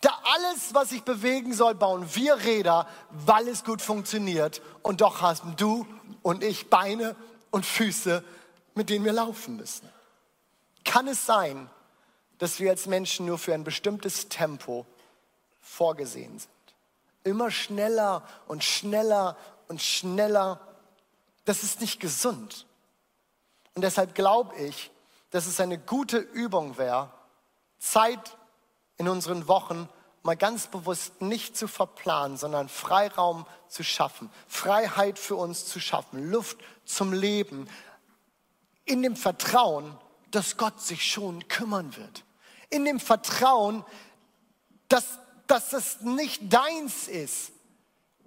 [0.00, 4.62] Da alles, was sich bewegen soll, bauen wir Räder, weil es gut funktioniert.
[4.82, 5.86] Und doch haben du
[6.22, 7.16] und ich Beine
[7.50, 8.24] und Füße,
[8.74, 9.88] mit denen wir laufen müssen.
[10.84, 11.68] Kann es sein,
[12.38, 14.86] dass wir als Menschen nur für ein bestimmtes Tempo
[15.60, 16.50] vorgesehen sind?
[17.24, 19.36] Immer schneller und schneller
[19.68, 20.60] und schneller.
[21.44, 22.66] Das ist nicht gesund.
[23.74, 24.90] Und deshalb glaube ich,
[25.30, 27.12] dass es eine gute Übung wäre,
[27.78, 28.36] Zeit
[28.96, 29.88] in unseren Wochen
[30.22, 36.30] mal ganz bewusst nicht zu verplanen, sondern Freiraum zu schaffen, Freiheit für uns zu schaffen,
[36.30, 37.68] Luft zum Leben,
[38.84, 39.96] in dem Vertrauen,
[40.30, 42.24] dass Gott sich schon kümmern wird,
[42.68, 43.84] in dem Vertrauen,
[44.88, 45.19] dass,
[45.50, 47.52] dass es nicht deins ist,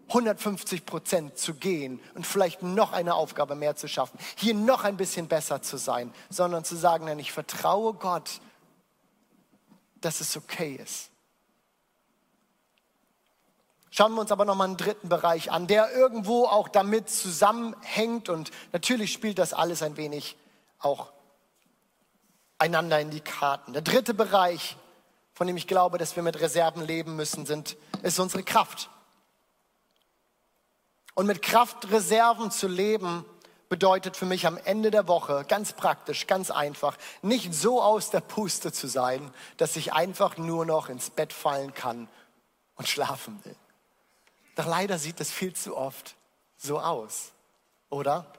[0.10, 4.98] 150 Prozent zu gehen und vielleicht noch eine Aufgabe mehr zu schaffen, hier noch ein
[4.98, 8.42] bisschen besser zu sein, sondern zu sagen, nein, ich vertraue Gott,
[10.02, 11.10] dass es okay ist.
[13.90, 18.52] Schauen wir uns aber nochmal einen dritten Bereich an, der irgendwo auch damit zusammenhängt und
[18.72, 20.36] natürlich spielt das alles ein wenig
[20.80, 21.14] auch
[22.58, 23.74] einander in die Karten.
[23.74, 24.78] Der dritte Bereich,
[25.34, 28.90] von dem ich glaube, dass wir mit Reserven leben müssen, sind, ist unsere Kraft.
[31.16, 33.26] Und mit Kraftreserven zu leben,
[33.74, 38.20] bedeutet für mich am Ende der Woche ganz praktisch, ganz einfach, nicht so aus der
[38.22, 42.08] Puste zu sein, dass ich einfach nur noch ins Bett fallen kann
[42.76, 43.56] und schlafen will.
[44.56, 46.16] Doch leider sieht es viel zu oft
[46.56, 47.32] so aus,
[47.90, 48.32] oder?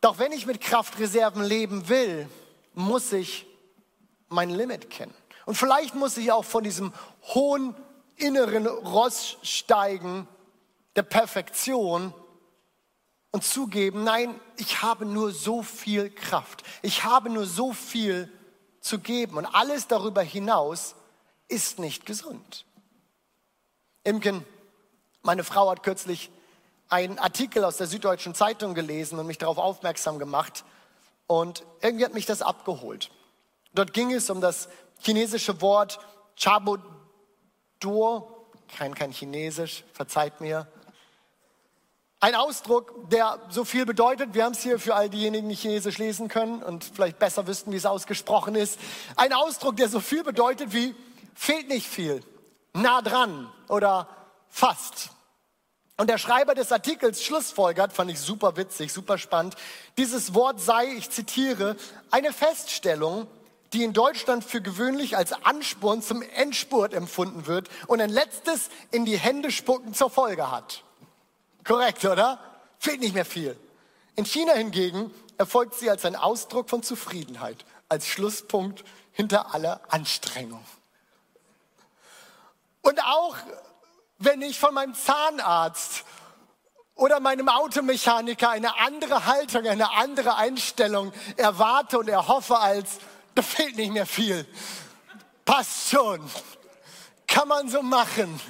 [0.00, 2.28] Doch wenn ich mit Kraftreserven leben will,
[2.78, 3.44] muss ich
[4.28, 5.14] mein Limit kennen.
[5.46, 6.92] Und vielleicht muss ich auch von diesem
[7.34, 7.74] hohen
[8.16, 10.28] inneren Ross steigen
[10.94, 12.14] der Perfektion
[13.30, 16.62] und zugeben, nein, ich habe nur so viel Kraft.
[16.82, 18.32] Ich habe nur so viel
[18.80, 19.36] zu geben.
[19.38, 20.94] Und alles darüber hinaus
[21.48, 22.64] ist nicht gesund.
[24.04, 24.44] Imken,
[25.22, 26.30] meine Frau hat kürzlich
[26.88, 30.64] einen Artikel aus der Süddeutschen Zeitung gelesen und mich darauf aufmerksam gemacht.
[31.28, 33.10] Und irgendwie hat mich das abgeholt.
[33.74, 34.68] Dort ging es um das
[35.00, 36.00] chinesische Wort
[36.34, 36.82] Chabodor,
[38.76, 40.66] kein, kein Chinesisch, verzeiht mir.
[42.20, 45.98] Ein Ausdruck, der so viel bedeutet, wir haben es hier für all diejenigen, die Chinesisch
[45.98, 48.80] lesen können und vielleicht besser wüssten, wie es ausgesprochen ist.
[49.14, 50.96] Ein Ausdruck, der so viel bedeutet wie
[51.34, 52.24] fehlt nicht viel,
[52.72, 54.08] nah dran oder
[54.48, 55.10] fast.
[55.98, 59.56] Und der Schreiber des Artikels schlussfolgert, fand ich super witzig, super spannend,
[59.96, 61.76] dieses Wort sei, ich zitiere,
[62.12, 63.26] eine Feststellung,
[63.72, 69.04] die in Deutschland für gewöhnlich als Ansporn zum Endspurt empfunden wird und ein letztes in
[69.04, 70.84] die Hände spucken zur Folge hat.
[71.64, 72.38] Korrekt, oder?
[72.78, 73.58] Fehlt nicht mehr viel.
[74.14, 80.64] In China hingegen erfolgt sie als ein Ausdruck von Zufriedenheit, als Schlusspunkt hinter aller Anstrengung.
[82.82, 83.36] Und auch
[84.18, 86.04] wenn ich von meinem Zahnarzt
[86.94, 92.98] oder meinem Automechaniker eine andere Haltung, eine andere Einstellung erwarte und erhoffe als,
[93.34, 94.44] da fehlt nicht mehr viel.
[95.44, 96.20] Passt schon.
[97.28, 98.40] Kann man so machen.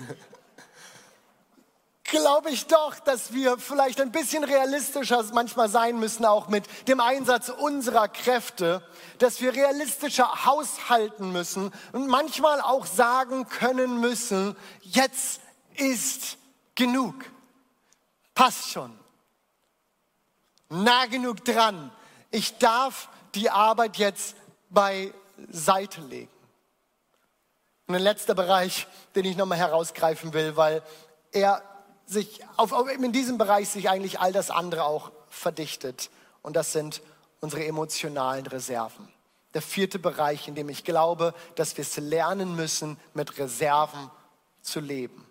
[2.05, 7.01] Glaube ich doch, dass wir vielleicht ein bisschen realistischer manchmal sein müssen, auch mit dem
[7.01, 8.83] Einsatz unserer Kräfte,
[9.19, 15.43] dass wir realistischer haushalten müssen und manchmal auch sagen können müssen, jetzt
[15.79, 16.37] ist
[16.75, 17.15] genug.
[18.35, 18.99] Passt schon.
[20.69, 21.91] Nah genug dran.
[22.31, 24.37] Ich darf die Arbeit jetzt
[24.71, 26.31] beiseite legen.
[27.87, 30.83] Und ein letzter Bereich, den ich nochmal herausgreifen will, weil
[31.33, 31.63] er
[32.05, 36.11] sich auf, in diesem Bereich sich eigentlich all das andere auch verdichtet.
[36.43, 37.03] Und das sind
[37.41, 39.09] unsere emotionalen Reserven.
[39.55, 44.11] Der vierte Bereich, in dem ich glaube, dass wir es lernen müssen, mit Reserven
[44.61, 45.28] zu leben.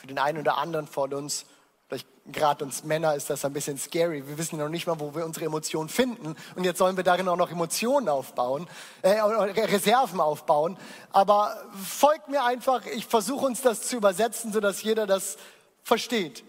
[0.00, 1.44] Für den einen oder anderen von uns,
[1.86, 4.26] vielleicht gerade uns Männer, ist das ein bisschen scary.
[4.26, 6.34] Wir wissen noch nicht mal, wo wir unsere Emotionen finden.
[6.54, 8.66] Und jetzt sollen wir darin auch noch Emotionen aufbauen,
[9.02, 10.78] äh, Reserven aufbauen.
[11.12, 15.36] Aber folgt mir einfach, ich versuche uns das zu übersetzen, sodass jeder das
[15.82, 16.44] versteht.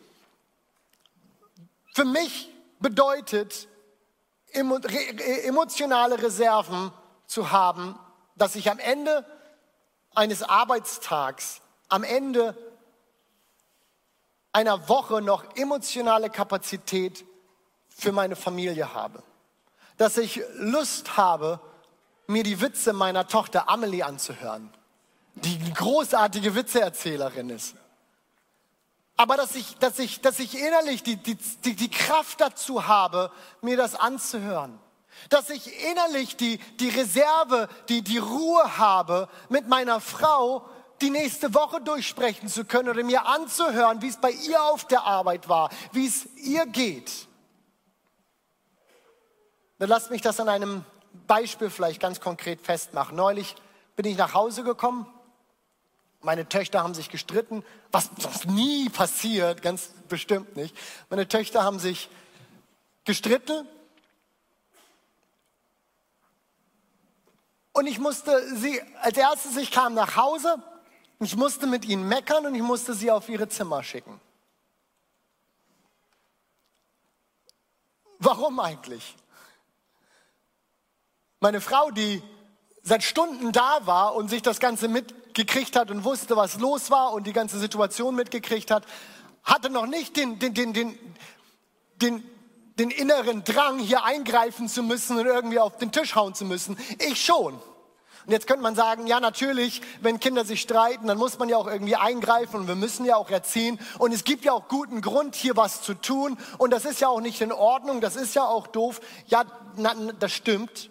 [1.93, 3.67] Für mich bedeutet
[4.53, 6.93] emotionale Reserven
[7.27, 7.99] zu haben,
[8.37, 9.25] dass ich am Ende
[10.15, 11.59] eines Arbeitstags,
[11.89, 12.55] am Ende
[14.53, 17.25] einer Woche noch emotionale Kapazität
[17.89, 19.23] für meine Familie habe.
[19.97, 21.59] Dass ich Lust habe,
[22.27, 24.71] mir die Witze meiner Tochter Amelie anzuhören,
[25.35, 27.75] die großartige Witzeerzählerin ist.
[29.17, 33.31] Aber dass ich, dass ich, dass ich innerlich die, die, die, die Kraft dazu habe,
[33.61, 34.79] mir das anzuhören.
[35.29, 40.67] Dass ich innerlich die, die Reserve, die, die Ruhe habe, mit meiner Frau
[41.01, 45.03] die nächste Woche durchsprechen zu können oder mir anzuhören, wie es bei ihr auf der
[45.03, 47.27] Arbeit war, wie es ihr geht.
[49.79, 50.85] Dann lasst mich das an einem
[51.27, 53.15] Beispiel vielleicht ganz konkret festmachen.
[53.15, 53.55] Neulich
[53.95, 55.07] bin ich nach Hause gekommen.
[56.21, 58.09] Meine Töchter haben sich gestritten, was
[58.45, 60.75] nie passiert, ganz bestimmt nicht.
[61.09, 62.09] Meine Töchter haben sich
[63.05, 63.67] gestritten
[67.73, 70.61] und ich musste sie, als erstes, ich kam nach Hause
[71.21, 74.19] ich musste mit ihnen meckern und ich musste sie auf ihre Zimmer schicken.
[78.17, 79.15] Warum eigentlich?
[81.39, 82.21] Meine Frau, die
[82.83, 87.13] seit Stunden da war und sich das Ganze mitgekriegt hat und wusste, was los war
[87.13, 88.85] und die ganze Situation mitgekriegt hat,
[89.43, 90.97] hatte noch nicht den, den, den, den,
[92.01, 92.23] den,
[92.79, 96.77] den inneren Drang, hier eingreifen zu müssen und irgendwie auf den Tisch hauen zu müssen.
[96.99, 97.59] Ich schon.
[98.25, 101.57] Und jetzt könnte man sagen, ja natürlich, wenn Kinder sich streiten, dann muss man ja
[101.57, 103.79] auch irgendwie eingreifen und wir müssen ja auch erziehen.
[103.97, 106.37] Und es gibt ja auch guten Grund, hier was zu tun.
[106.57, 109.01] Und das ist ja auch nicht in Ordnung, das ist ja auch doof.
[109.27, 109.43] Ja,
[109.75, 110.89] na, das stimmt.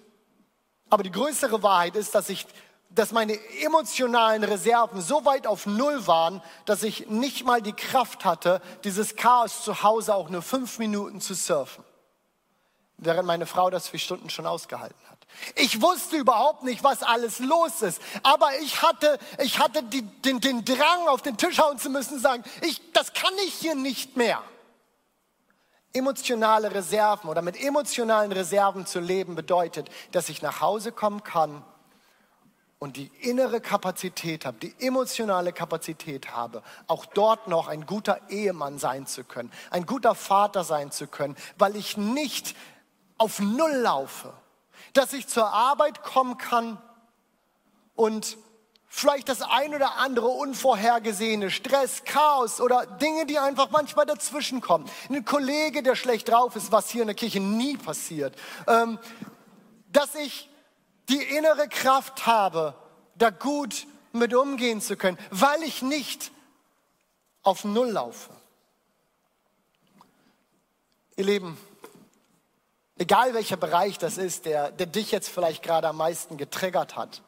[0.89, 2.47] Aber die größere Wahrheit ist, dass ich
[2.93, 8.25] dass meine emotionalen Reserven so weit auf Null waren, dass ich nicht mal die Kraft
[8.25, 11.85] hatte, dieses Chaos zu Hause auch nur fünf Minuten zu surfen.
[12.99, 15.20] Während meine Frau das vier Stunden schon ausgehalten hat.
[15.55, 18.01] Ich wusste überhaupt nicht, was alles los ist.
[18.23, 22.19] Aber ich hatte, ich hatte die, den, den Drang, auf den Tisch hauen zu müssen,
[22.19, 24.43] sagen, ich, das kann ich hier nicht mehr.
[25.93, 31.65] Emotionale Reserven oder mit emotionalen Reserven zu leben bedeutet, dass ich nach Hause kommen kann
[32.79, 38.79] und die innere Kapazität habe, die emotionale Kapazität habe, auch dort noch ein guter Ehemann
[38.79, 42.57] sein zu können, ein guter Vater sein zu können, weil ich nicht
[43.19, 44.33] auf Null laufe,
[44.93, 46.79] dass ich zur Arbeit kommen kann
[47.95, 48.37] und
[48.89, 54.91] vielleicht das ein oder andere unvorhergesehene Stress, Chaos oder Dinge, die einfach manchmal dazwischen kommen.
[55.09, 58.37] Ein Kollege, der schlecht drauf ist, was hier in der Kirche nie passiert.
[58.67, 58.99] Ähm,
[59.93, 60.49] dass ich
[61.09, 62.75] die innere Kraft habe,
[63.15, 66.33] da gut mit umgehen zu können, weil ich nicht
[67.43, 68.31] auf Null laufe.
[71.17, 71.59] Ihr Lieben,
[73.01, 77.23] egal welcher Bereich das ist, der, der dich jetzt vielleicht gerade am meisten getriggert hat,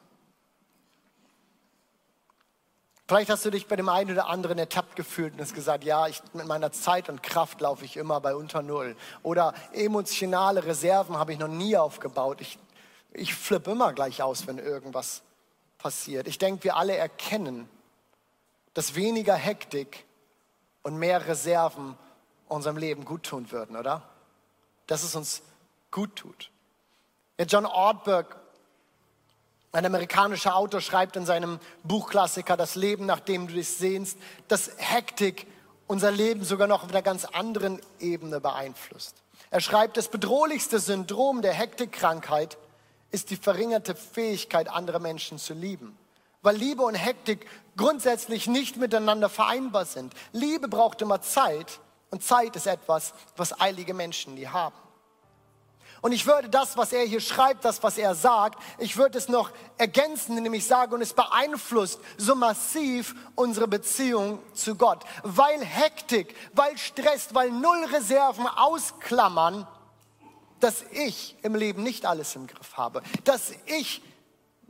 [3.05, 6.07] Vielleicht hast du dich bei dem einen oder anderen ertappt gefühlt und hast gesagt, ja,
[6.07, 8.95] ich, mit meiner Zeit und Kraft laufe ich immer bei unter Null.
[9.23, 12.39] Oder emotionale Reserven habe ich noch nie aufgebaut.
[12.39, 12.57] Ich,
[13.11, 15.21] ich flippe immer gleich aus, wenn irgendwas
[15.77, 16.29] passiert.
[16.29, 17.69] Ich denke, wir alle erkennen,
[18.73, 20.05] dass weniger Hektik
[20.81, 21.97] und mehr Reserven
[22.47, 24.01] unserem Leben gut tun würden, oder?
[24.87, 25.43] Dass es uns
[25.93, 26.51] gut tut.
[27.47, 28.35] John Ortberg
[29.71, 34.71] ein amerikanischer Autor schreibt in seinem Buchklassiker Das Leben, nach dem du dich sehnst, dass
[34.77, 35.47] Hektik
[35.87, 39.15] unser Leben sogar noch auf einer ganz anderen Ebene beeinflusst.
[39.49, 42.57] Er schreibt, das bedrohlichste Syndrom der Hektikkrankheit
[43.09, 45.97] ist die verringerte Fähigkeit, andere Menschen zu lieben.
[46.43, 50.13] Weil Liebe und Hektik grundsätzlich nicht miteinander vereinbar sind.
[50.33, 51.79] Liebe braucht immer Zeit
[52.11, 54.82] und Zeit ist etwas, was eilige Menschen nie haben.
[56.03, 59.29] Und ich würde das, was er hier schreibt, das, was er sagt, ich würde es
[59.29, 65.05] noch ergänzen, indem ich sage, und es beeinflusst so massiv unsere Beziehung zu Gott.
[65.23, 69.65] Weil Hektik, weil Stress, weil Nullreserven ausklammern,
[70.59, 74.01] dass ich im Leben nicht alles im Griff habe, dass ich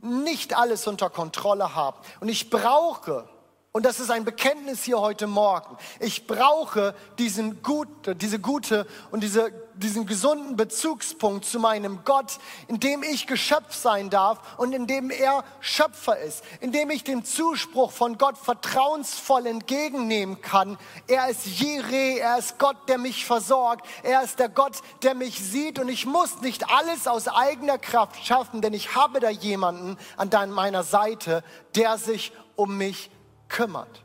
[0.00, 1.98] nicht alles unter Kontrolle habe.
[2.20, 3.28] Und ich brauche
[3.76, 5.76] und das ist ein Bekenntnis hier heute Morgen.
[5.98, 12.78] Ich brauche diesen gute, diese gute und diese, diesen gesunden Bezugspunkt zu meinem Gott, in
[12.78, 17.24] dem ich Geschöpf sein darf und in dem er Schöpfer ist, in dem ich den
[17.24, 20.78] Zuspruch von Gott vertrauensvoll entgegennehmen kann.
[21.08, 25.40] Er ist Jireh, er ist Gott, der mich versorgt, er ist der Gott, der mich
[25.40, 29.98] sieht und ich muss nicht alles aus eigener Kraft schaffen, denn ich habe da jemanden
[30.16, 31.42] an meiner Seite,
[31.74, 33.10] der sich um mich
[33.54, 34.02] kümmert.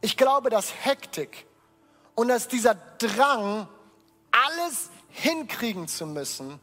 [0.00, 1.46] Ich glaube, dass Hektik
[2.16, 3.68] und dass dieser Drang,
[4.32, 6.58] alles hinkriegen zu müssen,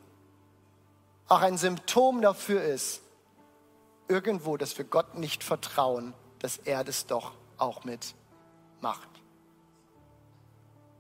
[1.30, 3.01] auch ein Symptom dafür ist,
[4.09, 8.13] irgendwo, dass wir Gott nicht vertrauen, dass er das doch auch mit
[8.82, 9.09] macht.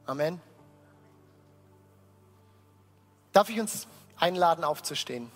[0.05, 0.41] Amen.
[3.33, 3.85] Darf ich uns
[4.17, 5.29] einladen, aufzustehen?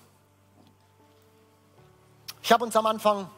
[2.42, 3.30] Ich habe uns am Anfang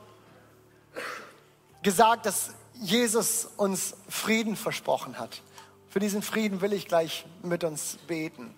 [1.84, 5.42] gesagt, dass Jesus uns Frieden versprochen hat.
[5.90, 8.56] Für diesen Frieden will ich gleich mit uns beten.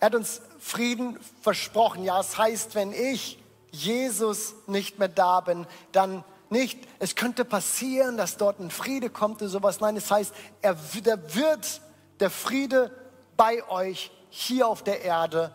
[0.00, 2.04] Er hat uns Frieden versprochen.
[2.04, 3.38] Ja, es heißt, wenn ich,
[3.70, 9.42] Jesus, nicht mehr da bin, dann nicht, es könnte passieren, dass dort ein Friede kommt
[9.42, 9.80] oder sowas.
[9.80, 11.80] Nein, es heißt, er, er wird
[12.20, 12.90] der Friede
[13.36, 15.54] bei euch hier auf der Erde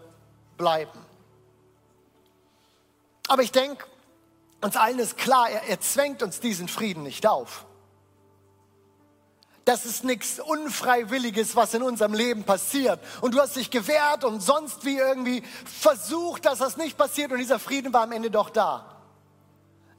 [0.57, 0.99] bleiben.
[3.27, 3.85] Aber ich denke,
[4.63, 7.65] uns allen ist klar, er, er zwängt uns diesen Frieden nicht auf.
[9.65, 12.99] Das ist nichts Unfreiwilliges, was in unserem Leben passiert.
[13.21, 17.37] Und du hast dich gewehrt und sonst wie irgendwie versucht, dass das nicht passiert und
[17.37, 18.97] dieser Frieden war am Ende doch da.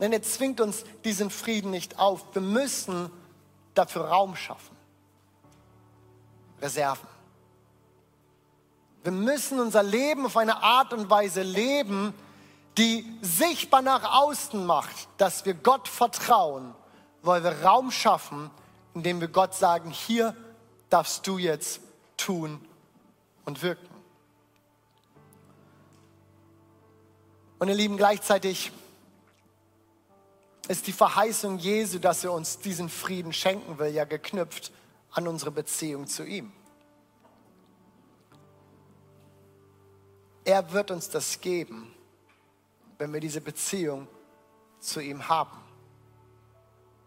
[0.01, 2.23] Denn er zwingt uns diesen Frieden nicht auf.
[2.35, 3.11] Wir müssen
[3.75, 4.77] dafür Raum schaffen.
[6.61, 7.09] Reserven.
[9.03, 12.15] Wir müssen unser Leben auf eine Art und Weise leben,
[12.79, 16.75] die sichtbar nach außen macht, dass wir Gott vertrauen,
[17.23, 18.51] weil wir Raum schaffen,
[18.95, 20.35] indem wir Gott sagen, hier
[20.91, 21.81] darfst du jetzt
[22.17, 22.61] tun
[23.45, 23.89] und wirken.
[27.59, 28.73] Und ihr Lieben, gleichzeitig
[30.69, 34.73] ist die Verheißung Jesu, dass er uns diesen Frieden schenken will, ja geknüpft
[35.13, 36.53] an unsere Beziehung zu ihm.
[40.45, 41.94] Er wird uns das geben,
[43.05, 44.09] wenn wir diese Beziehung
[44.81, 45.59] zu ihm haben.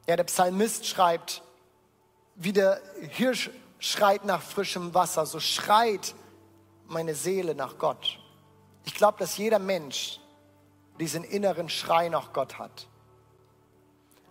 [0.08, 1.42] Ja, der Psalmist schreibt,
[2.36, 2.80] wie der
[3.10, 6.14] Hirsch schreit nach frischem Wasser, so schreit
[6.86, 8.20] meine Seele nach Gott.
[8.86, 10.20] Ich glaube, dass jeder Mensch
[11.00, 12.88] diesen inneren Schrei nach Gott hat.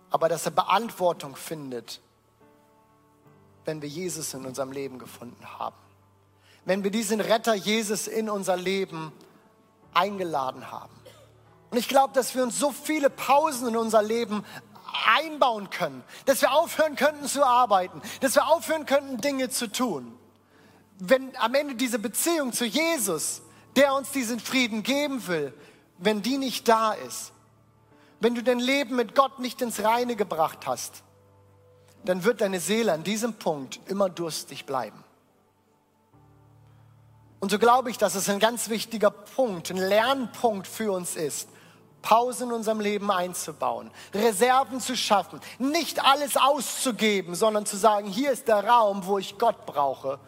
[0.09, 1.99] Aber dass er Beantwortung findet,
[3.65, 5.75] wenn wir Jesus in unserem Leben gefunden haben.
[6.63, 9.11] Wenn wir diesen Retter Jesus in unser Leben
[9.93, 10.96] eingeladen haben.
[11.69, 14.43] Und ich glaube, dass wir uns so viele Pausen in unser Leben
[15.05, 20.17] einbauen können, dass wir aufhören könnten zu arbeiten, dass wir aufhören könnten, Dinge zu tun.
[20.99, 23.41] Wenn am Ende diese Beziehung zu Jesus,
[23.75, 25.53] der uns diesen Frieden geben will,
[25.97, 27.33] wenn die nicht da ist,
[28.19, 31.03] wenn du dein Leben mit Gott nicht ins Reine gebracht hast,
[32.03, 35.03] dann wird deine Seele an diesem Punkt immer durstig bleiben.
[37.39, 41.49] Und so glaube ich, dass es ein ganz wichtiger Punkt, ein Lernpunkt für uns ist,
[42.01, 48.31] Pausen in unserem Leben einzubauen, Reserven zu schaffen, nicht alles auszugeben, sondern zu sagen, hier
[48.31, 50.19] ist der Raum, wo ich Gott brauche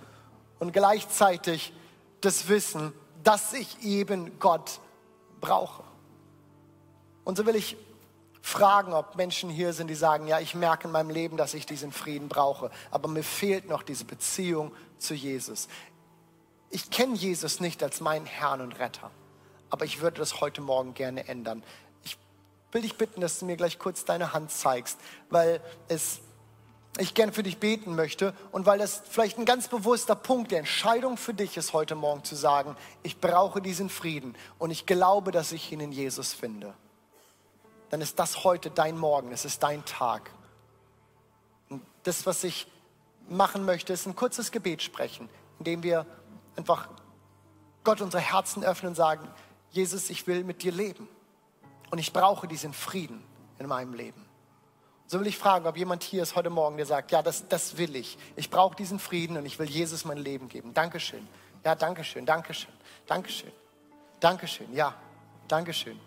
[0.60, 1.74] und gleichzeitig
[2.22, 2.94] das Wissen,
[3.24, 4.80] dass ich eben Gott
[5.40, 5.84] brauche.
[7.24, 7.78] Und so will ich
[8.42, 11.66] fragen, ob Menschen hier sind, die sagen, ja, ich merke in meinem Leben, dass ich
[11.66, 15.68] diesen Frieden brauche, aber mir fehlt noch diese Beziehung zu Jesus.
[16.72, 19.12] Ich kenne Jesus nicht als meinen Herrn und Retter
[19.70, 21.64] aber ich würde das heute Morgen gerne ändern.
[22.04, 22.18] Ich
[22.72, 25.00] will dich bitten, dass du mir gleich kurz deine Hand zeigst,
[25.30, 26.22] weil es
[26.98, 30.60] ich gerne für dich beten möchte und weil das vielleicht ein ganz bewusster Punkt der
[30.60, 35.32] Entscheidung für dich ist, heute Morgen zu sagen, ich brauche diesen Frieden und ich glaube,
[35.32, 36.74] dass ich ihn in Jesus finde.
[37.90, 40.32] Dann ist das heute dein Morgen, es ist dein Tag.
[41.70, 42.68] Und das, was ich
[43.30, 46.06] machen möchte, ist ein kurzes Gebet sprechen, indem wir
[46.56, 46.90] einfach
[47.84, 49.28] Gott unsere Herzen öffnen und sagen,
[49.72, 51.08] Jesus, ich will mit dir leben.
[51.92, 53.24] Und ich brauche diesen Frieden
[53.58, 54.26] in meinem Leben.
[55.08, 57.78] So will ich fragen, ob jemand hier ist heute Morgen, der sagt, ja, das, das
[57.78, 58.18] will ich.
[58.36, 60.74] Ich brauche diesen Frieden und ich will Jesus mein Leben geben.
[60.74, 61.28] Dankeschön.
[61.66, 62.74] Ja, Dankeschön, Dankeschön,
[63.06, 63.52] Dankeschön,
[64.20, 64.96] Dankeschön, ja,
[65.48, 66.00] Dankeschön.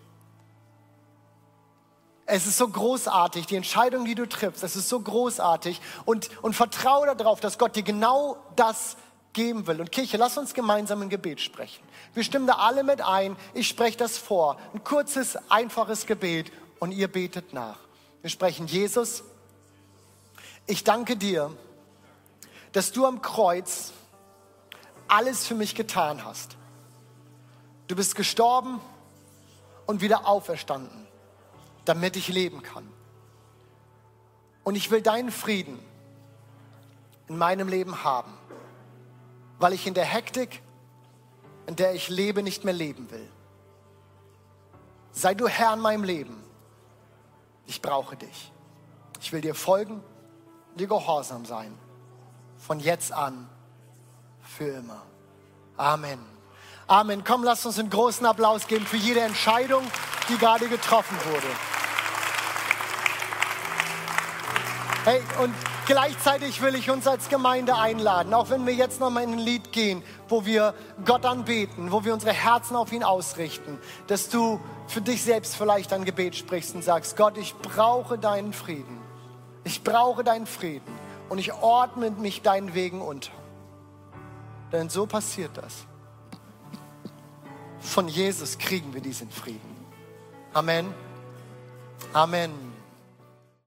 [2.25, 6.55] Es ist so großartig, die Entscheidung, die du triffst, es ist so großartig und, und
[6.55, 8.97] vertraue darauf, dass Gott dir genau das
[9.33, 9.81] geben will.
[9.81, 11.83] Und Kirche, lass uns gemeinsam ein Gebet sprechen.
[12.15, 13.37] Wir stimmen da alle mit ein.
[13.55, 14.59] Ich spreche das vor.
[14.75, 17.79] Ein kurzes, einfaches Gebet und ihr betet nach.
[18.21, 19.25] Wir sprechen, Jesus,
[20.67, 21.51] ich danke dir,
[22.73, 23.93] dass du am Kreuz
[25.09, 26.57] alles für mich getan hast.
[27.89, 28.81] Du bist gestorben
[29.87, 31.07] und wieder auferstanden,
[31.85, 32.89] damit ich leben kann.
[34.65, 35.79] Und ich will deinen Frieden
[37.29, 38.33] in meinem Leben haben
[39.63, 40.61] weil ich in der Hektik,
[41.69, 43.31] in der ich lebe, nicht mehr leben will.
[45.13, 46.43] Sei du Herr in meinem Leben.
[47.69, 48.51] Ich brauche dich.
[49.21, 50.03] Ich will dir folgen,
[50.75, 51.79] dir gehorsam sein.
[52.59, 53.49] Von jetzt an,
[54.41, 55.03] für immer.
[55.77, 56.19] Amen.
[56.89, 57.23] Amen.
[57.23, 59.85] Komm, lass uns einen großen Applaus geben für jede Entscheidung,
[60.29, 61.47] die gerade getroffen wurde.
[65.05, 65.55] Hey, und
[65.87, 69.73] Gleichzeitig will ich uns als Gemeinde einladen, auch wenn wir jetzt nochmal in ein Lied
[69.73, 70.75] gehen, wo wir
[71.05, 75.93] Gott anbeten, wo wir unsere Herzen auf ihn ausrichten, dass du für dich selbst vielleicht
[75.93, 78.99] ein Gebet sprichst und sagst, Gott, ich brauche deinen Frieden.
[79.65, 80.93] Ich brauche deinen Frieden
[81.29, 83.33] und ich ordne mich deinen Wegen unter.
[84.71, 85.87] Denn so passiert das.
[87.81, 89.61] Von Jesus kriegen wir diesen Frieden.
[90.55, 90.95] Amen.
[92.13, 92.72] Amen.